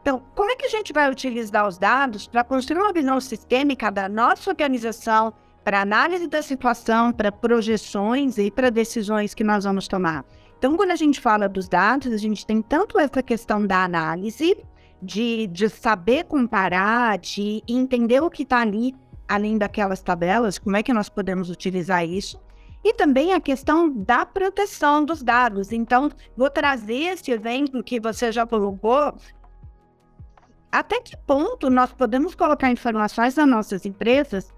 Então, 0.02 0.22
como 0.35 0.50
é 0.50 0.56
que 0.56 0.66
a 0.66 0.68
gente 0.68 0.92
vai 0.92 1.11
utilizar 1.11 1.66
os 1.66 1.78
dados 1.78 2.26
para 2.26 2.42
construir 2.42 2.80
uma 2.80 2.92
visão 2.92 3.20
sistêmica 3.20 3.90
da 3.90 4.08
nossa 4.08 4.50
organização, 4.50 5.32
para 5.64 5.80
análise 5.80 6.26
da 6.26 6.42
situação, 6.42 7.12
para 7.12 7.30
projeções 7.30 8.37
e 8.37 8.50
para 8.50 8.68
decisões 8.68 9.32
que 9.32 9.44
nós 9.44 9.64
vamos 9.64 9.87
tomar? 9.87 10.24
Então, 10.58 10.76
quando 10.76 10.90
a 10.90 10.96
gente 10.96 11.20
fala 11.20 11.48
dos 11.48 11.68
dados, 11.68 12.12
a 12.12 12.16
gente 12.16 12.44
tem 12.44 12.61
tanto 12.61 12.98
essa 12.98 13.22
questão 13.22 13.64
da 13.66 13.85
análise, 13.85 14.56
de, 15.00 15.46
de 15.48 15.68
saber 15.68 16.24
comparar, 16.24 17.18
de 17.18 17.62
entender 17.66 18.20
o 18.20 18.30
que 18.30 18.44
está 18.44 18.61
ali, 18.61 18.94
além 19.28 19.56
daquelas 19.56 20.02
tabelas, 20.02 20.58
como 20.58 20.76
é 20.76 20.82
que 20.82 20.92
nós 20.92 21.08
podemos 21.08 21.50
utilizar 21.50 22.04
isso. 22.04 22.40
E 22.85 22.92
também 22.92 23.33
a 23.33 23.40
questão 23.40 23.88
da 23.88 24.27
proteção 24.27 25.05
dos 25.05 25.23
dados. 25.23 25.71
Então, 25.71 26.11
vou 26.37 26.51
trazer 26.51 27.12
esse 27.12 27.31
exemplo 27.31 27.83
que 27.83 28.01
você 28.01 28.33
já 28.33 28.45
colocou. 28.45 29.14
Até 30.71 31.01
que 31.01 31.16
ponto 31.16 31.71
nós 31.71 31.92
podemos 31.92 32.35
colocar 32.35 32.71
informações 32.71 33.35
das 33.35 33.47
nossas 33.47 33.87
empresas 33.87 34.53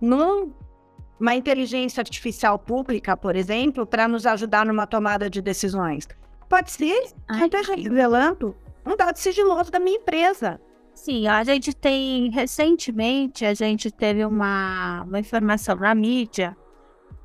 numa 0.00 1.34
inteligência 1.34 2.00
artificial 2.00 2.58
pública, 2.58 3.16
por 3.16 3.34
exemplo, 3.34 3.86
para 3.86 4.06
nos 4.06 4.26
ajudar 4.26 4.66
numa 4.66 4.86
tomada 4.86 5.30
de 5.30 5.40
decisões? 5.40 6.06
Pode 6.48 6.70
ser 6.72 7.12
que 7.28 7.44
esteja 7.44 7.74
revelando 7.74 8.54
um 8.84 8.96
dado 8.96 9.16
sigiloso 9.16 9.70
da 9.70 9.78
minha 9.78 9.96
empresa. 9.96 10.60
Sim, 10.92 11.28
a 11.28 11.42
gente 11.44 11.72
tem, 11.72 12.30
recentemente, 12.30 13.46
a 13.46 13.54
gente 13.54 13.90
teve 13.90 14.24
uma, 14.24 15.04
uma 15.04 15.18
informação 15.20 15.76
na 15.76 15.94
mídia 15.94 16.54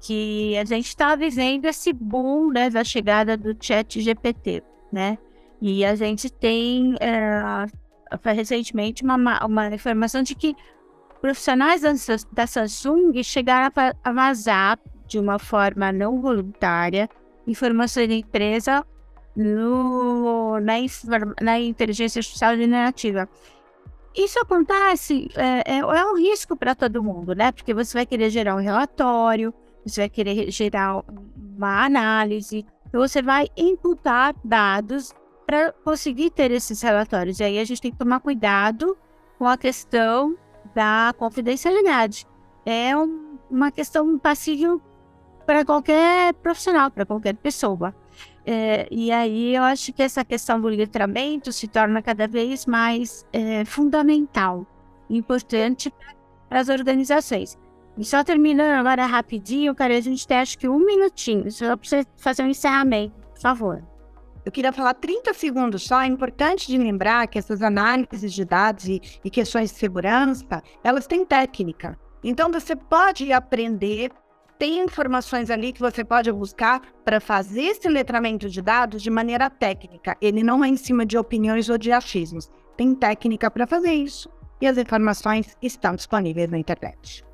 que 0.05 0.55
a 0.57 0.63
gente 0.65 0.85
está 0.87 1.15
vivendo 1.15 1.65
esse 1.65 1.91
boom 1.91 2.51
né, 2.51 2.69
da 2.69 2.83
chegada 2.83 3.35
do 3.35 3.57
chat 3.59 3.99
GPT, 3.99 4.61
né? 4.91 5.17
E 5.59 5.83
a 5.83 5.95
gente 5.95 6.29
tem 6.29 6.95
é, 6.99 7.65
recentemente 8.31 9.03
uma, 9.03 9.43
uma 9.43 9.73
informação 9.73 10.21
de 10.21 10.35
que 10.35 10.55
profissionais 11.19 11.81
da, 12.31 12.45
Samsung 12.45 13.23
chegaram 13.23 13.73
a, 13.75 13.93
a 14.03 14.13
vazar 14.13 14.79
de 15.07 15.17
uma 15.17 15.39
forma 15.39 15.91
não 15.91 16.21
voluntária 16.21 17.09
informações 17.47 18.07
da 18.07 18.13
empresa 18.13 18.85
no, 19.35 20.59
na, 20.59 20.73
na 21.41 21.59
inteligência 21.59 22.19
artificial 22.19 22.55
generativa. 22.55 23.27
Isso 24.15 24.39
acontece, 24.39 25.29
é, 25.35 25.77
é, 25.77 25.79
é 25.79 26.05
um 26.05 26.15
risco 26.15 26.55
para 26.55 26.75
todo 26.75 27.03
mundo, 27.03 27.33
né? 27.33 27.51
Porque 27.51 27.73
você 27.73 27.97
vai 27.97 28.05
querer 28.05 28.29
gerar 28.29 28.55
um 28.55 28.61
relatório, 28.61 29.51
você 29.85 30.01
vai 30.01 30.09
querer 30.09 30.51
gerar 30.51 31.03
uma 31.57 31.85
análise, 31.85 32.65
então 32.87 33.01
você 33.01 33.21
vai 33.21 33.47
imputar 33.55 34.35
dados 34.43 35.13
para 35.45 35.71
conseguir 35.71 36.31
ter 36.31 36.51
esses 36.51 36.81
relatórios. 36.81 37.39
E 37.39 37.43
aí 37.43 37.59
a 37.59 37.63
gente 37.63 37.81
tem 37.81 37.91
que 37.91 37.97
tomar 37.97 38.19
cuidado 38.19 38.97
com 39.37 39.45
a 39.45 39.57
questão 39.57 40.37
da 40.73 41.13
confidencialidade. 41.17 42.25
É 42.65 42.97
um, 42.97 43.37
uma 43.49 43.71
questão 43.71 44.17
passível 44.17 44.81
para 45.45 45.63
qualquer 45.63 46.33
profissional, 46.35 46.89
para 46.89 47.05
qualquer 47.05 47.35
pessoa. 47.35 47.93
É, 48.45 48.87
e 48.91 49.11
aí 49.11 49.55
eu 49.55 49.63
acho 49.63 49.91
que 49.93 50.03
essa 50.03 50.23
questão 50.23 50.59
do 50.59 50.67
letramento 50.67 51.51
se 51.51 51.67
torna 51.67 52.01
cada 52.01 52.27
vez 52.27 52.65
mais 52.65 53.25
é, 53.33 53.65
fundamental, 53.65 54.65
importante 55.09 55.93
para 56.49 56.59
as 56.59 56.69
organizações. 56.69 57.57
E 57.97 58.03
só 58.03 58.23
terminando 58.23 58.79
agora 58.79 59.05
rapidinho, 59.05 59.73
cara, 59.73 59.97
a 59.97 60.01
gente 60.01 60.27
tem 60.27 60.37
acho 60.37 60.57
que 60.57 60.67
um 60.67 60.79
minutinho, 60.79 61.49
só 61.51 61.77
para 61.77 61.87
você 61.87 62.05
fazer 62.17 62.43
um 62.43 62.49
encerramento, 62.49 63.15
por 63.33 63.39
favor. 63.39 63.83
Eu 64.45 64.51
queria 64.51 64.71
falar 64.71 64.93
30 64.93 65.33
segundos 65.33 65.83
só. 65.83 66.01
É 66.01 66.05
importante 66.05 66.67
de 66.67 66.77
lembrar 66.77 67.27
que 67.27 67.39
essas 67.39 67.63
análises 67.63 68.31
de 68.31 68.45
dados 68.45 68.87
e, 68.87 69.01
e 69.23 69.29
questões 69.29 69.71
de 69.71 69.77
segurança, 69.77 70.61
elas 70.83 71.07
têm 71.07 71.25
técnica. 71.25 71.97
Então, 72.23 72.51
você 72.51 72.75
pode 72.75 73.31
aprender, 73.33 74.11
tem 74.59 74.83
informações 74.83 75.49
ali 75.49 75.73
que 75.73 75.79
você 75.79 76.03
pode 76.03 76.31
buscar 76.31 76.79
para 77.03 77.19
fazer 77.19 77.63
esse 77.63 77.89
letramento 77.89 78.47
de 78.47 78.61
dados 78.61 79.01
de 79.01 79.09
maneira 79.09 79.49
técnica. 79.49 80.15
Ele 80.21 80.43
não 80.43 80.63
é 80.63 80.67
em 80.67 80.77
cima 80.77 81.05
de 81.05 81.17
opiniões 81.17 81.67
ou 81.67 81.77
de 81.77 81.91
achismos. 81.91 82.51
Tem 82.77 82.93
técnica 82.93 83.49
para 83.49 83.65
fazer 83.65 83.93
isso 83.93 84.29
e 84.61 84.67
as 84.67 84.77
informações 84.77 85.55
estão 85.61 85.95
disponíveis 85.95 86.49
na 86.49 86.57
internet. 86.57 87.25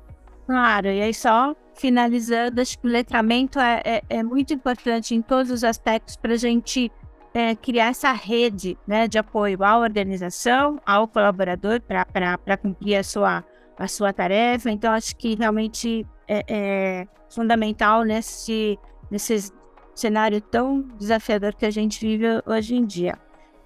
Claro, 0.46 0.88
e 0.88 1.00
aí 1.00 1.14
só 1.14 1.54
finalizando, 1.74 2.60
acho 2.60 2.78
que 2.78 2.86
o 2.86 2.90
letramento 2.90 3.58
é, 3.58 3.80
é, 3.84 4.02
é 4.08 4.22
muito 4.22 4.52
importante 4.52 5.14
em 5.14 5.22
todos 5.22 5.50
os 5.50 5.64
aspectos 5.64 6.16
para 6.16 6.34
a 6.34 6.36
gente 6.36 6.90
é, 7.34 7.54
criar 7.54 7.88
essa 7.88 8.12
rede 8.12 8.76
né, 8.86 9.08
de 9.08 9.18
apoio 9.18 9.62
à 9.64 9.78
organização, 9.78 10.80
ao 10.84 11.08
colaborador 11.08 11.80
para 11.80 12.56
cumprir 12.56 12.96
a 12.96 13.02
sua, 13.02 13.44
a 13.78 13.88
sua 13.88 14.12
tarefa. 14.12 14.70
Então, 14.70 14.92
acho 14.92 15.16
que 15.16 15.34
realmente 15.34 16.06
é, 16.28 16.44
é 16.48 17.08
fundamental 17.30 18.02
nesse, 18.02 18.78
nesse 19.10 19.50
cenário 19.94 20.40
tão 20.40 20.82
desafiador 20.98 21.54
que 21.54 21.64
a 21.64 21.70
gente 21.70 22.00
vive 22.00 22.26
hoje 22.46 22.74
em 22.74 22.84
dia. 22.84 23.18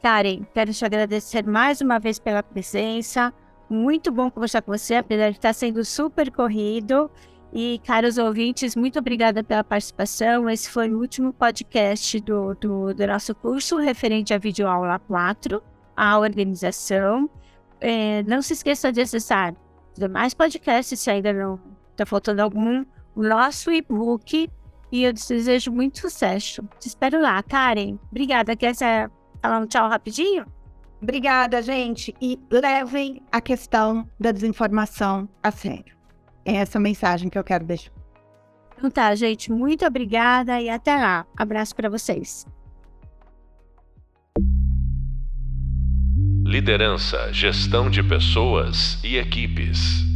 Karen, 0.03 0.43
quero 0.55 0.72
te 0.72 0.85
agradecer 0.85 1.45
mais 1.45 1.81
uma 1.81 1.99
vez 1.99 2.18
pela 2.18 2.43
presença. 2.43 3.33
Muito 3.69 4.12
bom 4.12 4.31
conversar 4.31 4.62
com 4.62 4.71
você, 4.71 4.95
apesar 4.95 5.31
de 5.31 5.39
estar 5.39 5.53
sendo 5.53 5.85
super 5.85 6.31
corrido. 6.31 7.11
E, 7.53 7.81
caros 7.85 8.19
ouvintes, 8.19 8.77
muito 8.77 8.99
obrigada 8.99 9.43
pela 9.43 9.64
participação. 9.64 10.49
Esse 10.49 10.71
foi 10.71 10.91
o 10.91 10.99
último 10.99 11.33
podcast 11.33 12.21
do, 12.21 12.55
do, 12.55 12.95
do 12.95 13.07
nosso 13.07 13.35
curso 13.35 13.77
referente 13.79 14.35
à 14.35 14.39
videoaula 14.39 14.99
4, 15.01 15.62
a 15.97 16.19
organização. 16.19 17.31
É, 17.81 18.23
não 18.25 18.43
se 18.43 18.53
esqueça 18.53 18.93
de 18.93 19.01
acessar 19.01 19.55
os 19.93 19.99
demais 19.99 20.35
podcasts, 20.35 20.99
se 21.01 21.11
ainda 21.11 21.33
não 21.33 21.59
está 21.93 22.05
faltando 22.05 22.43
algum, 22.43 22.85
o 23.14 23.23
nosso 23.23 23.71
e-book. 23.71 24.51
E 24.93 25.03
eu 25.03 25.12
te 25.12 25.27
desejo 25.27 25.73
muito 25.73 25.99
sucesso. 25.99 26.62
Te 26.79 26.89
espero 26.89 27.21
lá, 27.21 27.43
Karen. 27.43 27.99
Obrigada. 28.11 28.55
Quer 28.55 28.75
falar 28.75 29.59
um 29.59 29.67
tchau 29.67 29.89
rapidinho? 29.89 30.56
Obrigada, 31.01 31.61
gente. 31.63 32.15
E 32.21 32.39
levem 32.51 33.23
a 33.31 33.41
questão 33.41 34.09
da 34.19 34.33
desinformação 34.33 35.29
a 35.43 35.51
sério. 35.51 35.97
É 36.45 36.57
essa 36.57 36.79
mensagem 36.79 37.29
que 37.29 37.39
eu 37.39 37.45
quero 37.45 37.65
deixar. 37.65 37.93
Então 38.77 38.91
tá, 38.91 39.15
gente, 39.15 39.51
muito 39.51 39.85
obrigada 39.87 40.61
e 40.61 40.69
até 40.69 40.97
lá. 40.97 41.27
Abraço 41.37 41.75
para 41.75 41.89
vocês. 41.89 42.47
Liderança, 46.45 47.33
gestão 47.33 47.91
de 47.91 48.03
pessoas 48.03 49.03
e 49.03 49.17
equipes. 49.17 50.16